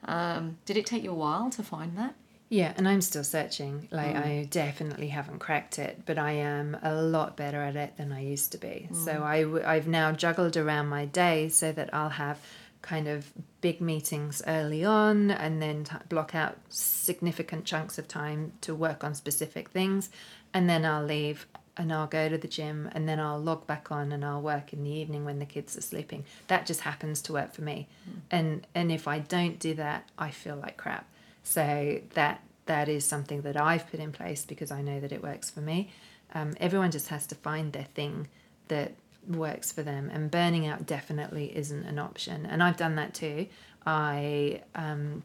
Um, 0.05 0.59
did 0.65 0.77
it 0.77 0.87
take 0.87 1.03
you 1.03 1.11
a 1.11 1.15
while 1.15 1.51
to 1.51 1.63
find 1.63 1.97
that 1.99 2.15
yeah, 2.51 2.73
and 2.77 2.89
I'm 2.89 3.03
still 3.03 3.25
searching. 3.25 3.89
Like, 3.91 4.15
mm. 4.15 4.25
I 4.25 4.49
definitely 4.51 5.09
haven't 5.09 5.39
cracked 5.39 5.79
it, 5.79 6.03
but 6.07 6.19
I 6.19 6.33
am 6.33 6.77
a 6.83 6.95
lot 6.95 7.37
better 7.37 7.63
at 7.63 7.77
it 7.77 7.97
than 7.99 8.11
I 8.11 8.23
used 8.23 8.53
to 8.53 8.59
be. 8.59 8.89
Mm. 8.91 9.05
So 9.05 9.23
I 9.23 9.43
w- 9.43 9.65
I've 9.65 9.87
now 9.87 10.13
juggled 10.13 10.57
around 10.57 10.89
my 10.89 11.05
day 11.05 11.51
so 11.51 11.73
that 11.73 11.93
I'll 11.93 12.09
have 12.09 12.39
kind 12.81 13.07
of 13.07 13.33
big 13.61 13.81
meetings 13.81 14.41
early 14.47 14.85
on 14.85 15.31
and 15.31 15.61
then 15.61 15.85
t- 15.85 15.97
block 16.09 16.35
out 16.35 16.57
significant 16.71 17.65
chunks 17.67 17.99
of 17.99 18.09
time 18.09 18.53
to 18.63 18.75
work 18.75 19.05
on 19.05 19.15
specific 19.15 19.69
things. 19.69 20.09
And 20.55 20.71
then 20.71 20.87
I'll 20.87 21.05
leave 21.05 21.47
and 21.77 21.93
I'll 21.93 22.07
go 22.07 22.31
to 22.31 22.39
the 22.39 22.49
gym 22.49 22.89
and 22.93 23.07
then 23.07 23.21
I'll 23.21 23.39
log 23.39 23.67
back 23.67 23.93
on 23.93 24.11
and 24.11 24.25
I'll 24.25 24.41
work 24.41 24.73
in 24.73 24.85
the 24.85 24.91
evening 24.91 25.27
when 25.27 25.39
the 25.39 25.45
kids 25.45 25.77
are 25.77 25.83
sleeping. 25.83 26.25
That 26.47 26.65
just 26.65 26.81
happens 26.81 27.21
to 27.23 27.33
work 27.35 27.53
for 27.53 27.63
me. 27.63 27.89
Mm. 28.09 28.21
And 28.31 28.67
and 28.75 28.91
if 28.91 29.07
I 29.07 29.19
don't 29.19 29.59
do 29.59 29.75
that, 29.75 30.09
I 30.19 30.31
feel 30.31 30.57
like 30.57 30.79
crap. 30.79 31.07
So 31.49 32.03
that 32.13 32.43
that 32.67 32.91
is 32.91 33.07
something 33.07 33.41
that 33.41 33.59
I've 33.59 33.91
put 33.91 34.01
in 34.01 34.13
place 34.13 34.45
because 34.45 34.71
I 34.71 34.83
know 34.83 35.01
that 35.01 35.13
it 35.13 35.23
works 35.23 35.49
for 35.49 35.63
me. 35.63 35.91
Um, 36.35 36.55
everyone 36.61 36.91
just 36.91 37.09
has 37.09 37.27
to 37.29 37.35
find 37.35 37.73
their 37.73 37.89
thing 37.95 38.29
that 38.69 38.93
works 39.27 39.73
for 39.73 39.83
them, 39.83 40.11
and 40.13 40.31
burning 40.31 40.67
out 40.67 40.85
definitely 40.85 41.57
isn't 41.57 41.85
an 41.85 41.99
option. 41.99 42.45
And 42.45 42.63
I've 42.63 42.77
done 42.77 42.97
that 42.97 43.15
too. 43.15 43.47
I 43.87 44.61
um, 44.75 45.23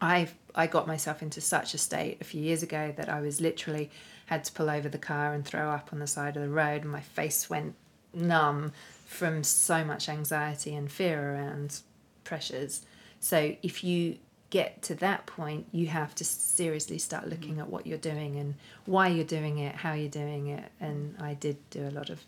I 0.00 0.28
I 0.54 0.68
got 0.68 0.86
myself 0.86 1.20
into 1.20 1.42
such 1.42 1.74
a 1.74 1.78
state 1.78 2.16
a 2.22 2.24
few 2.24 2.40
years 2.40 2.62
ago 2.62 2.94
that 2.96 3.10
I 3.10 3.20
was 3.20 3.38
literally 3.38 3.90
had 4.24 4.44
to 4.44 4.52
pull 4.52 4.70
over 4.70 4.88
the 4.88 4.96
car 4.96 5.34
and 5.34 5.44
throw 5.44 5.70
up 5.70 5.90
on 5.92 5.98
the 5.98 6.06
side 6.06 6.34
of 6.38 6.42
the 6.42 6.48
road, 6.48 6.80
and 6.80 6.90
my 6.90 7.02
face 7.02 7.50
went 7.50 7.74
numb 8.14 8.72
from 9.04 9.44
so 9.44 9.84
much 9.84 10.08
anxiety 10.08 10.74
and 10.74 10.90
fear 10.90 11.34
around 11.34 11.80
pressures. 12.24 12.86
So 13.20 13.54
if 13.62 13.84
you 13.84 14.16
get 14.50 14.82
to 14.82 14.94
that 14.96 15.26
point, 15.26 15.66
you 15.72 15.88
have 15.88 16.14
to 16.16 16.24
seriously 16.24 16.98
start 16.98 17.28
looking 17.28 17.56
mm. 17.56 17.60
at 17.60 17.68
what 17.68 17.86
you're 17.86 17.98
doing 17.98 18.36
and 18.36 18.54
why 18.86 19.08
you're 19.08 19.24
doing 19.24 19.58
it, 19.58 19.74
how 19.74 19.92
you're 19.92 20.08
doing 20.08 20.48
it. 20.48 20.70
And 20.80 21.16
I 21.20 21.34
did 21.34 21.58
do 21.70 21.86
a 21.86 21.90
lot 21.90 22.10
of 22.10 22.22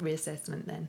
reassessment 0.00 0.66
then. 0.66 0.88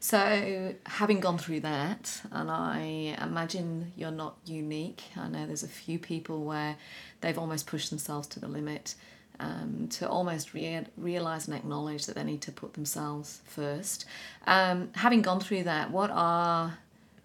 So, 0.00 0.74
having 0.86 1.20
gone 1.20 1.38
through 1.38 1.60
that, 1.60 2.20
and 2.30 2.50
I 2.50 3.16
imagine 3.20 3.92
you're 3.96 4.10
not 4.10 4.36
unique, 4.44 5.02
I 5.16 5.28
know 5.28 5.46
there's 5.46 5.62
a 5.62 5.68
few 5.68 5.98
people 5.98 6.44
where 6.44 6.76
they've 7.20 7.38
almost 7.38 7.66
pushed 7.66 7.90
themselves 7.90 8.28
to 8.28 8.40
the 8.40 8.48
limit. 8.48 8.94
Um, 9.40 9.88
to 9.88 10.08
almost 10.08 10.54
rea- 10.54 10.86
realize 10.96 11.48
and 11.48 11.56
acknowledge 11.56 12.06
that 12.06 12.14
they 12.14 12.22
need 12.22 12.40
to 12.42 12.52
put 12.52 12.74
themselves 12.74 13.40
first. 13.44 14.04
Um, 14.46 14.90
having 14.94 15.22
gone 15.22 15.40
through 15.40 15.64
that, 15.64 15.90
what 15.90 16.12
are 16.12 16.78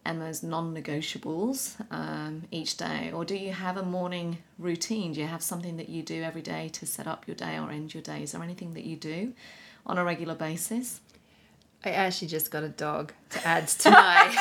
Emma's 0.10 0.42
non 0.42 0.74
negotiables 0.74 1.76
um, 1.92 2.44
each 2.50 2.78
day? 2.78 3.12
Or 3.14 3.24
do 3.24 3.36
you 3.36 3.54
have 3.54 3.78
a 3.78 3.84
morning 3.84 4.40
routine? 4.58 5.14
Do 5.14 5.20
you 5.20 5.28
have 5.28 5.44
something 5.44 5.78
that 5.78 5.88
you 5.88 6.02
do 6.02 6.24
every 6.24 6.42
day 6.42 6.70
to 6.70 6.86
set 6.88 7.06
up 7.06 7.28
your 7.28 7.36
day 7.36 7.60
or 7.60 7.70
end 7.70 7.94
your 7.94 8.02
day? 8.02 8.24
Is 8.24 8.32
there 8.32 8.42
anything 8.42 8.74
that 8.74 8.86
you 8.86 8.96
do 8.96 9.34
on 9.86 10.00
a 10.00 10.04
regular 10.04 10.34
basis? 10.34 11.00
I 11.86 11.92
actually 11.92 12.30
just 12.30 12.50
got 12.50 12.64
a 12.64 12.70
dog 12.70 13.14
to 13.30 13.48
add 13.48 13.68
to 13.68 13.92
my 13.92 14.36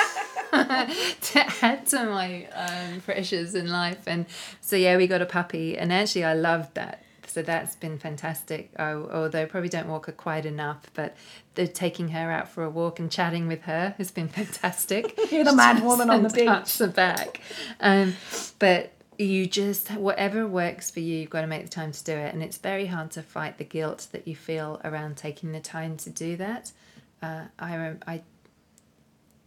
to 1.20 1.52
add 1.62 1.86
to 1.88 2.04
my 2.06 2.46
um, 2.46 3.00
pressures 3.02 3.54
in 3.54 3.68
life, 3.68 4.04
and 4.06 4.24
so 4.60 4.74
yeah, 4.74 4.96
we 4.96 5.06
got 5.06 5.22
a 5.22 5.26
puppy, 5.26 5.76
and 5.76 5.92
actually 5.92 6.24
I 6.24 6.32
loved 6.32 6.74
that 6.74 7.04
so 7.28 7.42
that's 7.42 7.76
been 7.76 7.98
fantastic. 7.98 8.70
Oh, 8.78 9.08
although 9.12 9.42
I 9.42 9.44
probably 9.44 9.68
don't 9.68 9.88
walk 9.88 10.06
her 10.06 10.12
quite 10.12 10.46
enough, 10.46 10.90
but 10.94 11.16
the 11.54 11.66
taking 11.68 12.08
her 12.08 12.30
out 12.30 12.48
for 12.48 12.64
a 12.64 12.70
walk 12.70 12.98
and 12.98 13.10
chatting 13.10 13.48
with 13.48 13.62
her 13.62 13.94
has 13.98 14.10
been 14.10 14.28
fantastic. 14.40 15.18
You're 15.30 15.44
the 15.44 15.54
mad 15.54 15.82
woman 15.82 16.10
on 16.10 16.22
the 16.22 16.30
beach. 16.30 16.78
the 16.78 16.88
back, 16.88 17.40
um, 17.80 18.14
but 18.58 18.92
you 19.18 19.46
just 19.46 19.90
whatever 19.92 20.46
works 20.46 20.90
for 20.90 21.00
you, 21.00 21.18
you've 21.18 21.30
got 21.30 21.40
to 21.40 21.46
make 21.46 21.64
the 21.64 21.70
time 21.70 21.92
to 21.92 22.04
do 22.04 22.12
it, 22.12 22.32
and 22.32 22.42
it's 22.42 22.58
very 22.58 22.86
hard 22.86 23.10
to 23.12 23.22
fight 23.22 23.58
the 23.58 23.64
guilt 23.64 24.08
that 24.12 24.26
you 24.28 24.36
feel 24.36 24.80
around 24.84 25.16
taking 25.16 25.52
the 25.52 25.60
time 25.60 25.96
to 25.98 26.10
do 26.10 26.36
that. 26.36 26.72
Uh, 27.22 27.44
I 27.58 27.94
I 28.06 28.22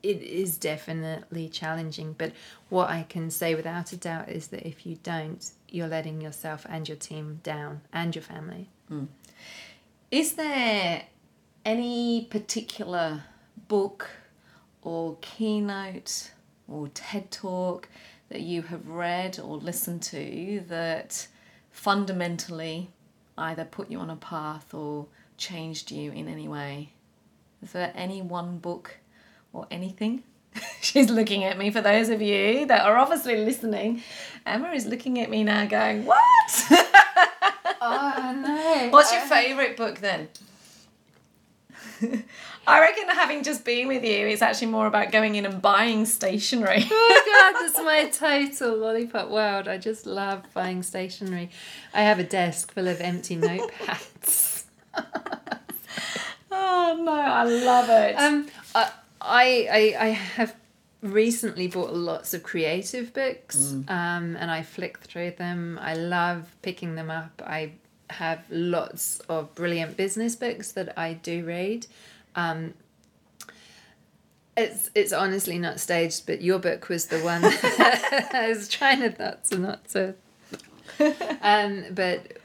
it 0.04 0.22
is 0.22 0.58
definitely 0.58 1.50
challenging, 1.50 2.16
but 2.18 2.32
what 2.70 2.90
I 2.90 3.06
can 3.08 3.30
say 3.30 3.56
without 3.56 3.92
a 3.94 3.98
doubt 3.98 4.30
is 4.30 4.48
that 4.48 4.68
if 4.68 4.86
you 4.86 4.98
don't, 5.04 5.50
you're 5.70 5.88
letting 5.88 6.22
yourself 6.22 6.66
and 6.70 6.88
your 6.88 6.98
team 6.98 7.40
down 7.44 7.82
and 7.94 8.16
your 8.16 8.24
family. 8.24 8.70
Mm. 8.92 9.08
Is 10.10 10.34
there 10.34 11.04
any 11.66 12.28
particular 12.30 13.24
book 13.68 14.10
or 14.82 15.18
keynote 15.22 16.32
or 16.68 16.88
TED 16.90 17.32
talk 17.32 17.88
that 18.30 18.42
you 18.42 18.64
have 18.64 18.88
read 18.88 19.40
or 19.40 19.58
listened 19.58 20.02
to 20.02 20.64
that 20.68 21.28
fundamentally 21.70 22.90
either 23.38 23.66
put 23.66 23.90
you 23.92 24.00
on 24.00 24.10
a 24.10 24.16
path 24.16 24.74
or 24.74 25.06
changed 25.38 25.92
you 25.92 26.12
in 26.12 26.28
any 26.28 26.48
way? 26.48 26.90
Is 27.62 27.74
there 27.74 27.94
any 27.96 28.22
one 28.22 28.58
book 28.58 28.98
or 29.54 29.68
anything? 29.72 30.24
She's 30.82 31.10
looking 31.10 31.44
at 31.44 31.58
me 31.58 31.72
for 31.72 31.82
those 31.82 32.10
of 32.10 32.22
you 32.22 32.66
that 32.68 32.82
are 32.82 32.98
obviously 32.98 33.38
listening. 33.38 34.04
Emma 34.46 34.72
is 34.72 34.86
looking 34.86 35.20
at 35.20 35.30
me 35.30 35.44
now 35.44 35.66
going, 35.66 36.06
What? 36.06 36.20
oh, 37.82 38.42
no. 38.46 38.90
What's 38.92 39.12
your 39.12 39.22
favourite 39.22 39.78
book 39.78 40.00
then? 40.00 40.28
I 42.68 42.80
reckon 42.80 43.10
having 43.10 43.44
just 43.44 43.66
been 43.66 43.88
with 43.88 44.04
you, 44.04 44.28
it's 44.28 44.42
actually 44.42 44.68
more 44.68 44.88
about 44.88 45.12
going 45.12 45.36
in 45.36 45.46
and 45.46 45.62
buying 45.62 46.06
stationery. 46.06 46.84
oh 46.90 47.54
god, 47.54 47.62
that's 47.62 47.78
my 47.78 48.10
total 48.10 48.78
lollipop 48.78 49.30
world. 49.30 49.68
I 49.68 49.78
just 49.78 50.06
love 50.06 50.44
buying 50.54 50.84
stationery. 50.84 51.50
I 51.94 52.02
have 52.04 52.20
a 52.20 52.24
desk 52.24 52.72
full 52.74 52.88
of 52.88 53.02
empty 53.02 53.36
notepads. 53.38 54.64
oh 56.52 57.00
no, 57.04 57.12
I 57.14 57.44
love 57.44 57.90
it. 57.90 58.16
Um, 58.16 58.48
I, 58.76 58.92
I, 59.22 59.68
I 60.00 60.06
I 60.06 60.08
have 60.10 60.56
recently 61.02 61.68
bought 61.68 61.94
lots 61.94 62.34
of 62.34 62.44
creative 62.44 63.14
books, 63.14 63.74
um, 63.88 64.36
and 64.36 64.52
I 64.52 64.64
flick 64.64 64.98
through 65.00 65.32
them. 65.32 65.80
I 65.82 65.96
love 65.96 66.56
picking 66.62 66.96
them 66.96 67.10
up. 67.10 67.42
I 67.46 67.74
have 68.10 68.44
lots 68.50 69.20
of 69.30 69.54
brilliant 69.56 69.96
business 69.98 70.36
books 70.36 70.74
that 70.74 70.98
I 70.98 71.14
do 71.14 71.46
read. 71.46 71.88
Um, 72.36 72.74
it's 74.58 74.90
it's 74.96 75.14
honestly 75.14 75.58
not 75.58 75.80
staged, 75.80 76.26
but 76.26 76.42
your 76.42 76.60
book 76.60 76.90
was 76.90 77.06
the 77.08 77.20
one 77.20 77.42
I 77.46 78.48
was 78.50 78.68
trying 78.68 79.00
to 79.00 79.16
not 79.18 79.46
to 79.46 79.58
not 79.58 79.88
to. 79.90 80.16
Um, 81.42 81.86
but 81.96 82.38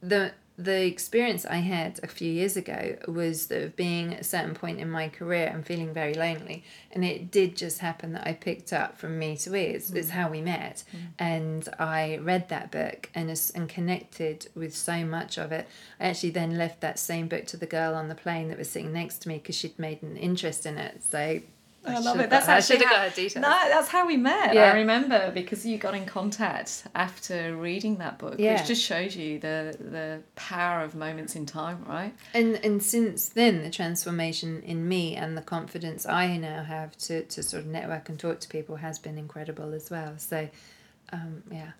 the 0.00 0.32
the 0.58 0.84
experience 0.86 1.46
I 1.46 1.58
had 1.58 2.00
a 2.02 2.08
few 2.08 2.30
years 2.30 2.56
ago 2.56 2.96
was 3.06 3.46
that 3.46 3.62
of 3.62 3.76
being 3.76 4.14
at 4.14 4.22
a 4.22 4.24
certain 4.24 4.54
point 4.54 4.80
in 4.80 4.90
my 4.90 5.08
career 5.08 5.46
and 5.46 5.64
feeling 5.64 5.94
very 5.94 6.14
lonely, 6.14 6.64
and 6.90 7.04
it 7.04 7.30
did 7.30 7.56
just 7.56 7.78
happen 7.78 8.12
that 8.14 8.26
I 8.26 8.32
picked 8.32 8.72
up 8.72 8.98
from 8.98 9.20
me 9.20 9.36
to 9.38 9.54
ears. 9.54 9.88
Hmm. 9.88 9.96
It's 9.96 10.10
how 10.10 10.28
we 10.28 10.40
met, 10.40 10.82
hmm. 10.90 10.98
and 11.16 11.68
I 11.78 12.18
read 12.20 12.48
that 12.48 12.72
book 12.72 13.08
and 13.14 13.28
and 13.54 13.68
connected 13.68 14.48
with 14.56 14.74
so 14.74 15.04
much 15.04 15.38
of 15.38 15.52
it. 15.52 15.68
I 16.00 16.06
actually 16.06 16.30
then 16.30 16.58
left 16.58 16.80
that 16.80 16.98
same 16.98 17.28
book 17.28 17.46
to 17.46 17.56
the 17.56 17.66
girl 17.66 17.94
on 17.94 18.08
the 18.08 18.16
plane 18.16 18.48
that 18.48 18.58
was 18.58 18.68
sitting 18.68 18.92
next 18.92 19.18
to 19.18 19.28
me 19.28 19.36
because 19.36 19.54
she'd 19.54 19.78
made 19.78 20.02
an 20.02 20.16
interest 20.16 20.66
in 20.66 20.76
it. 20.76 21.04
So. 21.04 21.40
I 21.86 22.00
love 22.00 22.20
it. 22.20 22.28
That's 22.28 22.46
got- 22.46 22.54
I 22.54 22.58
actually 22.58 22.84
how, 22.84 22.90
got 22.96 23.08
her 23.08 23.14
details. 23.16 23.42
No, 23.42 23.48
that's 23.68 23.88
how 23.88 24.06
we 24.06 24.16
met. 24.16 24.52
Yeah. 24.54 24.72
I 24.72 24.76
remember 24.76 25.30
because 25.32 25.64
you 25.64 25.78
got 25.78 25.94
in 25.94 26.04
contact 26.06 26.84
after 26.94 27.56
reading 27.56 27.96
that 27.98 28.18
book, 28.18 28.34
Yeah. 28.38 28.54
which 28.58 28.66
just 28.66 28.82
shows 28.82 29.16
you 29.16 29.38
the 29.38 29.76
the 29.80 30.20
power 30.36 30.82
of 30.82 30.94
moments 30.94 31.34
in 31.36 31.46
time, 31.46 31.84
right? 31.88 32.12
and 32.34 32.56
and 32.64 32.82
since 32.82 33.28
then 33.30 33.62
the 33.62 33.70
transformation 33.70 34.62
in 34.62 34.86
me 34.88 35.14
and 35.16 35.36
the 35.36 35.42
confidence 35.42 36.04
i 36.06 36.36
now 36.36 36.62
have 36.62 36.96
to, 36.98 37.22
to 37.24 37.42
sort 37.42 37.62
of 37.62 37.66
network 37.68 38.08
and 38.08 38.18
talk 38.18 38.40
to 38.40 38.48
people 38.48 38.76
has 38.76 38.98
been 38.98 39.16
incredible 39.16 39.72
as 39.72 39.90
well 39.90 40.14
so 40.18 40.48
um, 41.12 41.42
yeah 41.50 41.70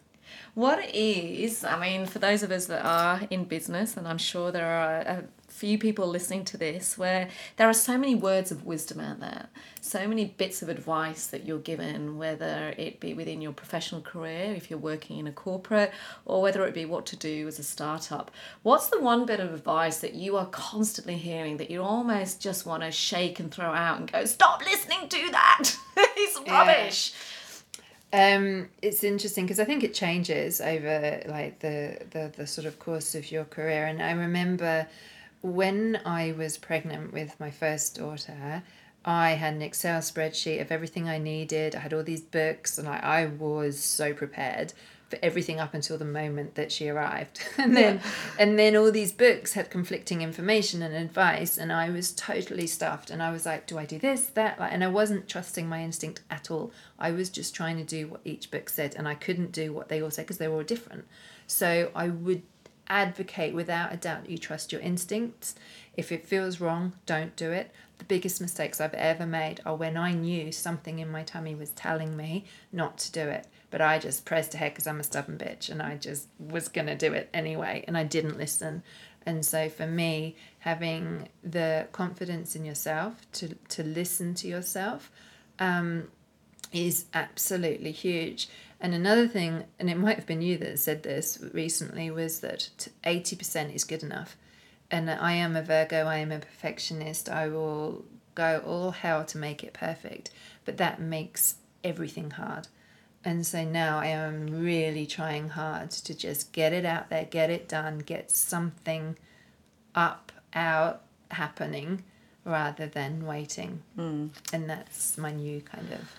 What 0.55 0.79
is, 0.95 1.65
I 1.65 1.79
mean, 1.81 2.07
for 2.07 2.19
those 2.19 2.43
of 2.43 2.51
us 2.51 2.67
that 2.67 2.85
are 2.85 3.21
in 3.31 3.45
business, 3.45 3.97
and 3.97 4.07
I'm 4.07 4.19
sure 4.19 4.53
there 4.53 4.67
are 4.67 4.97
a 5.15 5.25
few 5.59 5.77
people 5.77 6.07
listening 6.07 6.44
to 6.44 6.57
this 6.57 6.97
where 6.97 7.29
there 7.57 7.68
are 7.68 7.75
so 7.75 7.99
many 7.99 8.14
words 8.14 8.53
of 8.53 8.64
wisdom 8.64 9.01
out 9.01 9.18
there, 9.18 9.49
so 9.81 10.07
many 10.07 10.25
bits 10.25 10.62
of 10.62 10.68
advice 10.68 11.27
that 11.27 11.44
you're 11.44 11.59
given, 11.59 12.16
whether 12.16 12.73
it 12.79 13.01
be 13.01 13.12
within 13.12 13.42
your 13.42 13.53
professional 13.53 14.01
career, 14.01 14.55
if 14.55 14.71
you're 14.71 14.79
working 14.79 15.18
in 15.18 15.27
a 15.27 15.33
corporate, 15.33 15.92
or 16.25 16.40
whether 16.40 16.64
it 16.64 16.75
be 16.75 16.85
what 16.85 17.07
to 17.07 17.16
do 17.16 17.49
as 17.49 17.59
a 17.59 17.64
startup. 17.64 18.31
What's 18.62 18.87
the 18.87 19.01
one 19.01 19.27
bit 19.27 19.40
of 19.40 19.53
advice 19.53 19.99
that 19.99 20.14
you 20.14 20.37
are 20.37 20.47
constantly 20.47 21.16
hearing 21.16 21.57
that 21.57 21.73
you 21.73 21.83
almost 21.83 22.40
just 22.40 22.64
want 22.64 22.85
to 22.85 22.92
shake 22.92 23.40
and 23.40 23.53
throw 23.53 23.73
out 23.73 23.99
and 23.99 24.12
go, 24.12 24.25
stop 24.27 24.61
listening 24.64 25.09
to 25.09 25.31
that? 25.33 25.71
it's 25.97 26.38
rubbish. 26.49 27.12
um, 28.12 28.68
it's 28.81 29.05
interesting 29.05 29.44
because 29.44 29.61
i 29.61 29.64
think 29.64 29.83
it 29.85 29.92
changes 29.92 30.61
over 30.61 31.21
like 31.27 31.59
the, 31.59 31.99
the 32.11 32.33
the 32.37 32.47
sort 32.47 32.66
of 32.66 32.79
course 32.79 33.14
of 33.14 33.31
your 33.31 33.44
career 33.44 33.85
and 33.87 34.01
i 34.03 34.12
remember 34.12 34.87
when 35.40 36.01
i 36.05 36.33
was 36.33 36.59
pregnant 36.59 37.12
with 37.12 37.38
my 37.38 37.51
first 37.51 37.96
daughter 37.96 38.62
I 39.05 39.31
had 39.31 39.55
an 39.55 39.62
Excel 39.62 40.01
spreadsheet 40.01 40.61
of 40.61 40.70
everything 40.70 41.09
I 41.09 41.16
needed. 41.18 41.74
I 41.74 41.79
had 41.79 41.94
all 41.94 42.03
these 42.03 42.20
books, 42.20 42.79
and 42.79 42.87
I, 42.87 42.98
I 42.98 43.27
was 43.27 43.79
so 43.83 44.12
prepared 44.12 44.74
for 45.09 45.18
everything 45.22 45.59
up 45.59 45.72
until 45.72 45.96
the 45.96 46.05
moment 46.05 46.55
that 46.57 46.70
she 46.70 46.88
arrived. 46.88 47.40
and 47.59 47.77
then 47.77 48.01
and 48.38 48.59
then 48.59 48.77
all 48.77 48.92
these 48.92 49.12
books 49.12 49.55
had 49.55 49.70
conflicting 49.70 50.20
information 50.20 50.83
and 50.83 50.94
advice, 50.94 51.57
and 51.57 51.72
I 51.72 51.90
was 51.90 52.12
totally 52.12 52.66
stuffed. 52.66 53.11
And 53.11 53.22
I 53.22 53.33
was 53.33 53.46
like, 53.46 53.66
do 53.66 53.79
I 53.79 53.87
do 53.87 53.98
this, 53.98 54.27
that? 54.35 54.61
Like, 54.61 54.72
and 54.72 54.85
I 54.85 54.88
wasn't 54.88 55.29
trusting 55.29 55.66
my 55.66 55.83
instinct 55.83 56.20
at 56.31 56.51
all. 56.51 56.72
I 56.98 57.12
was 57.12 57.31
just 57.31 57.55
trying 57.55 57.79
to 57.79 57.85
do 57.85 58.09
what 58.09 58.20
each 58.24 58.51
book 58.51 58.68
said, 58.68 58.94
and 58.96 59.09
I 59.09 59.14
couldn't 59.14 59.53
do 59.53 59.72
what 59.72 59.88
they 59.88 60.03
all 60.03 60.11
said 60.11 60.27
because 60.27 60.38
they 60.38 60.48
were 60.48 60.57
all 60.57 60.62
different. 60.62 61.07
So 61.46 61.90
I 61.94 62.09
would 62.09 62.42
advocate 62.88 63.55
without 63.55 63.92
a 63.92 63.96
doubt 63.96 64.29
you 64.29 64.38
trust 64.38 64.72
your 64.72 64.81
instincts. 64.81 65.55
If 65.96 66.12
it 66.12 66.27
feels 66.27 66.61
wrong, 66.61 66.94
don't 67.07 67.35
do 67.37 67.53
it. 67.53 67.70
The 67.98 68.05
biggest 68.05 68.40
mistakes 68.40 68.81
I've 68.81 68.94
ever 68.94 69.27
made 69.27 69.61
are 69.66 69.74
when 69.74 69.96
I 69.96 70.12
knew 70.12 70.53
something 70.53 71.01
in 71.01 71.11
my 71.11 71.24
tummy 71.24 71.55
was 71.55 71.70
telling 71.70 72.16
me 72.16 72.44
not 72.72 72.98
to 72.98 73.12
do 73.12 73.22
it, 73.22 73.46
but 73.70 73.81
I 73.81 73.98
just 73.98 74.24
pressed 74.24 74.55
ahead 74.55 74.72
because 74.72 74.87
I'm 74.87 75.01
a 75.01 75.05
stubborn 75.05 75.37
bitch 75.37 75.68
and 75.68 75.83
I 75.83 75.96
just 75.96 76.29
was 76.38 76.68
going 76.68 76.87
to 76.87 76.94
do 76.94 77.12
it 77.12 77.29
anyway 77.35 77.85
and 77.87 77.98
I 77.98 78.05
didn't 78.05 78.38
listen. 78.38 78.83
And 79.27 79.44
so 79.44 79.68
for 79.68 79.87
me, 79.87 80.37
having 80.61 81.29
the 81.42 81.88
confidence 81.92 82.55
in 82.55 82.64
yourself 82.64 83.27
to, 83.33 83.55
to 83.70 83.83
listen 83.83 84.35
to 84.35 84.48
yourself 84.48 85.11
um, 85.59 86.09
is 86.72 87.07
absolutely 87.12 87.92
huge. 87.92 88.48
And 88.81 88.95
another 88.95 89.27
thing, 89.27 89.64
and 89.79 89.91
it 89.91 89.99
might 89.99 90.17
have 90.17 90.27
been 90.27 90.43
you 90.43 90.57
that 90.59 90.79
said 90.79 91.03
this 91.03 91.38
recently, 91.53 92.11
was 92.11 92.41
that 92.41 92.88
80% 93.05 93.75
is 93.75 93.85
good 93.85 94.03
enough. 94.03 94.37
And 94.91 95.11
I 95.11 95.33
am 95.33 95.57
a 95.57 95.62
Virgo, 95.62 96.07
I 96.07 96.19
am 96.19 96.33
a 96.33 96.38
perfectionist, 96.38 97.29
I 97.29 97.49
will 97.49 98.05
go 98.35 98.62
all 98.64 98.93
hell 98.93 99.25
to 99.27 99.38
make 99.38 99.64
it 99.64 99.73
perfect. 99.73 100.31
But 100.64 100.77
that 100.77 101.01
makes 101.01 101.57
everything 101.83 102.31
hard. 102.31 102.69
And 103.25 103.45
so 103.45 103.64
now 103.64 103.99
I 103.99 104.07
am 104.07 104.47
really 104.47 105.05
trying 105.07 105.49
hard 105.51 105.91
to 105.91 106.14
just 106.14 106.53
get 106.53 106.73
it 106.73 106.85
out 106.85 107.11
there, 107.11 107.25
get 107.25 107.51
it 107.51 107.69
done, 107.69 107.99
get 107.99 108.31
something 108.31 109.19
up, 109.95 110.31
out, 110.55 111.03
happening 111.31 112.05
rather 112.45 112.87
than 112.87 113.27
waiting. 113.27 113.83
Mm. 113.99 114.31
And 114.53 114.71
that's 114.71 115.19
my 115.19 115.33
new 115.33 115.61
kind 115.61 115.93
of 115.93 116.14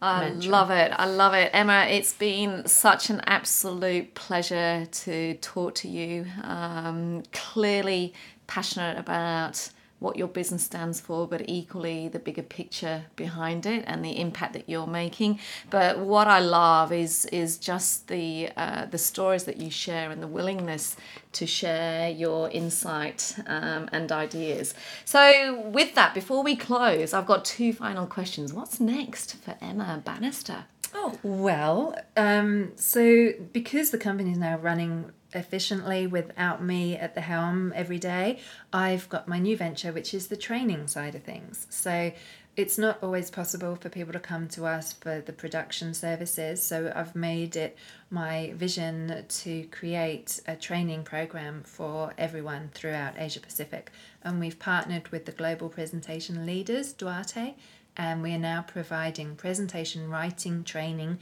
I 0.00 0.20
mantra. 0.20 0.50
love 0.50 0.70
it. 0.70 0.92
I 0.96 1.06
love 1.06 1.34
it. 1.34 1.50
Emma, 1.52 1.86
it's 1.88 2.12
been 2.12 2.66
such 2.66 3.10
an 3.10 3.20
absolute 3.26 4.14
pleasure 4.14 4.86
to 4.86 5.34
talk 5.34 5.74
to 5.76 5.88
you. 5.88 6.26
Um, 6.42 7.22
clearly 7.32 8.14
passionate 8.46 8.98
about 8.98 9.70
what 9.98 10.16
your 10.16 10.28
business 10.28 10.64
stands 10.64 11.00
for, 11.00 11.26
but 11.26 11.42
equally 11.48 12.08
the 12.08 12.18
bigger 12.18 12.42
picture 12.42 13.04
behind 13.16 13.66
it 13.66 13.84
and 13.86 14.04
the 14.04 14.20
impact 14.20 14.52
that 14.52 14.68
you're 14.68 14.86
making. 14.86 15.38
But 15.70 15.98
what 15.98 16.28
I 16.28 16.38
love 16.38 16.92
is 16.92 17.26
is 17.26 17.58
just 17.58 18.08
the 18.08 18.50
uh, 18.56 18.86
the 18.86 18.98
stories 18.98 19.44
that 19.44 19.58
you 19.58 19.70
share 19.70 20.10
and 20.10 20.22
the 20.22 20.28
willingness 20.28 20.96
to 21.32 21.46
share 21.46 22.08
your 22.10 22.48
insight 22.50 23.36
um, 23.46 23.88
and 23.92 24.10
ideas. 24.12 24.74
So, 25.04 25.60
with 25.60 25.94
that, 25.94 26.14
before 26.14 26.42
we 26.42 26.56
close, 26.56 27.12
I've 27.12 27.26
got 27.26 27.44
two 27.44 27.72
final 27.72 28.06
questions. 28.06 28.52
What's 28.52 28.80
next 28.80 29.36
for 29.36 29.56
Emma 29.60 30.02
Bannister? 30.04 30.64
Oh, 30.94 31.18
well, 31.22 31.94
um, 32.16 32.72
so 32.76 33.32
because 33.52 33.90
the 33.90 33.98
company 33.98 34.32
is 34.32 34.38
now 34.38 34.56
running 34.58 35.12
efficiently 35.32 36.06
without 36.06 36.62
me 36.62 36.96
at 36.96 37.14
the 37.14 37.20
helm 37.20 37.72
every 37.74 37.98
day, 37.98 38.38
I've 38.72 39.08
got 39.08 39.28
my 39.28 39.38
new 39.38 39.56
venture, 39.56 39.92
which 39.92 40.14
is 40.14 40.28
the 40.28 40.36
training 40.36 40.86
side 40.86 41.14
of 41.14 41.22
things. 41.22 41.66
So 41.70 42.12
it's 42.56 42.76
not 42.76 42.98
always 43.04 43.30
possible 43.30 43.76
for 43.76 43.88
people 43.88 44.12
to 44.12 44.18
come 44.18 44.48
to 44.48 44.66
us 44.66 44.92
for 44.92 45.20
the 45.20 45.32
production 45.32 45.94
services. 45.94 46.60
So 46.60 46.92
I've 46.92 47.14
made 47.14 47.54
it 47.54 47.78
my 48.10 48.52
vision 48.56 49.24
to 49.28 49.64
create 49.70 50.40
a 50.48 50.56
training 50.56 51.04
program 51.04 51.62
for 51.62 52.14
everyone 52.18 52.70
throughout 52.74 53.14
Asia 53.16 53.38
Pacific. 53.38 53.92
And 54.22 54.40
we've 54.40 54.58
partnered 54.58 55.06
with 55.10 55.24
the 55.24 55.30
Global 55.30 55.68
Presentation 55.68 56.44
Leaders, 56.46 56.92
Duarte, 56.92 57.54
and 57.96 58.22
we 58.22 58.34
are 58.34 58.38
now 58.38 58.62
providing 58.62 59.36
presentation 59.36 60.10
writing 60.10 60.64
training 60.64 61.18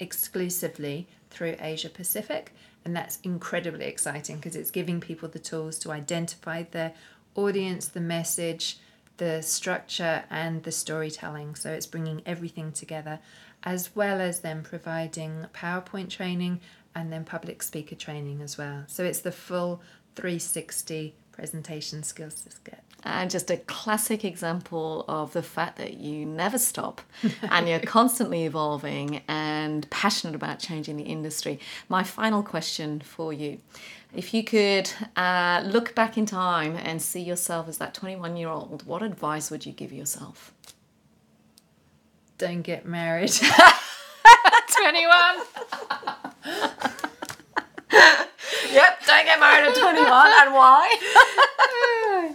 exclusively 0.00 1.06
through 1.30 1.56
Asia 1.60 1.88
Pacific. 1.88 2.52
And 2.84 2.94
that's 2.94 3.18
incredibly 3.22 3.86
exciting 3.86 4.36
because 4.36 4.56
it's 4.56 4.70
giving 4.70 5.00
people 5.00 5.28
the 5.28 5.38
tools 5.38 5.78
to 5.80 5.90
identify 5.90 6.64
the 6.70 6.92
audience, 7.34 7.88
the 7.88 8.00
message, 8.00 8.78
the 9.16 9.42
structure, 9.42 10.24
and 10.30 10.62
the 10.64 10.72
storytelling. 10.72 11.54
So 11.54 11.72
it's 11.72 11.86
bringing 11.86 12.22
everything 12.26 12.72
together, 12.72 13.20
as 13.62 13.94
well 13.96 14.20
as 14.20 14.40
then 14.40 14.62
providing 14.62 15.46
PowerPoint 15.54 16.10
training 16.10 16.60
and 16.94 17.12
then 17.12 17.24
public 17.24 17.62
speaker 17.62 17.94
training 17.94 18.42
as 18.42 18.58
well. 18.58 18.84
So 18.86 19.04
it's 19.04 19.20
the 19.20 19.32
full 19.32 19.80
360 20.16 21.14
presentation 21.34 22.02
skills 22.02 22.42
to 22.42 22.50
get. 22.70 22.82
And 23.02 23.30
just 23.30 23.50
a 23.50 23.58
classic 23.58 24.24
example 24.24 25.04
of 25.08 25.32
the 25.32 25.42
fact 25.42 25.76
that 25.76 25.94
you 25.94 26.24
never 26.24 26.58
stop 26.58 27.02
and 27.42 27.68
you're 27.68 27.80
constantly 27.98 28.44
evolving 28.44 29.20
and 29.28 29.88
passionate 29.90 30.34
about 30.34 30.58
changing 30.58 30.96
the 30.96 31.02
industry. 31.02 31.60
My 31.88 32.02
final 32.02 32.42
question 32.42 33.00
for 33.00 33.32
you 33.32 33.58
if 34.14 34.32
you 34.32 34.44
could 34.44 34.90
uh, 35.16 35.62
look 35.66 35.94
back 35.94 36.16
in 36.16 36.24
time 36.24 36.76
and 36.76 37.02
see 37.02 37.20
yourself 37.20 37.68
as 37.68 37.78
that 37.78 37.94
21 37.94 38.36
year 38.36 38.48
old, 38.48 38.86
what 38.86 39.02
advice 39.02 39.50
would 39.50 39.66
you 39.66 39.72
give 39.72 39.92
yourself? 39.92 40.52
Don't 42.38 42.62
get 42.62 42.86
married. 42.86 43.32
21. 44.72 45.36
yep, 48.74 49.00
don't 49.06 49.24
get 49.24 49.40
married 49.40 49.68
at 49.68 49.76
21. 49.76 50.32
And 50.42 50.52
why? 50.54 52.34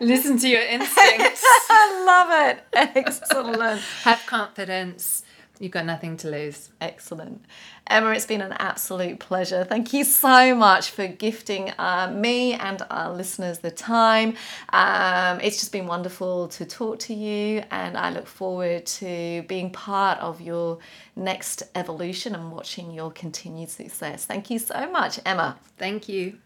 Listen 0.00 0.38
to 0.38 0.48
your 0.48 0.62
instincts. 0.62 1.42
I 1.70 2.04
love 2.06 2.30
it. 2.48 2.64
Excellent. 2.96 3.80
Have 4.02 4.24
confidence. 4.26 5.22
You've 5.60 5.72
got 5.72 5.86
nothing 5.86 6.16
to 6.18 6.30
lose. 6.30 6.70
Excellent. 6.80 7.44
Emma, 7.86 8.10
it's 8.10 8.26
been 8.26 8.40
an 8.40 8.54
absolute 8.54 9.20
pleasure. 9.20 9.64
Thank 9.64 9.92
you 9.92 10.02
so 10.02 10.54
much 10.54 10.90
for 10.90 11.06
gifting 11.06 11.72
uh, 11.78 12.12
me 12.14 12.54
and 12.54 12.82
our 12.90 13.14
listeners 13.14 13.58
the 13.58 13.70
time. 13.70 14.36
Um, 14.72 15.40
it's 15.40 15.60
just 15.60 15.70
been 15.70 15.86
wonderful 15.86 16.48
to 16.48 16.64
talk 16.64 16.98
to 17.00 17.14
you, 17.14 17.62
and 17.70 17.96
I 17.96 18.10
look 18.10 18.26
forward 18.26 18.84
to 18.86 19.42
being 19.42 19.70
part 19.70 20.18
of 20.18 20.40
your 20.40 20.78
next 21.14 21.62
evolution 21.76 22.34
and 22.34 22.50
watching 22.50 22.90
your 22.90 23.12
continued 23.12 23.70
success. 23.70 24.24
Thank 24.24 24.50
you 24.50 24.58
so 24.58 24.90
much, 24.90 25.20
Emma. 25.24 25.56
Thank 25.78 26.08
you. 26.08 26.38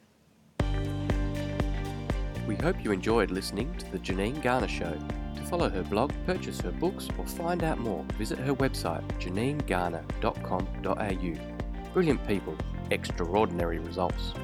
We 2.47 2.57
hope 2.57 2.83
you 2.83 2.93
enjoyed 2.93 3.31
listening 3.31 3.75
to 3.77 3.91
The 3.91 3.99
Janine 3.99 4.43
Garner 4.43 4.69
Show. 4.69 4.99
Follow 5.49 5.71
her 5.71 5.83
blog, 5.83 6.13
purchase 6.27 6.61
her 6.61 6.73
books, 6.73 7.09
or 7.17 7.27
find 7.27 7.65
out 7.65 7.79
more, 7.79 8.05
visit 8.19 8.39
her 8.39 8.55
website 8.55 9.03
janinegarner.com.au. 9.19 11.93
Brilliant 11.95 12.29
people, 12.29 12.55
extraordinary 12.91 13.79
results. 13.79 14.35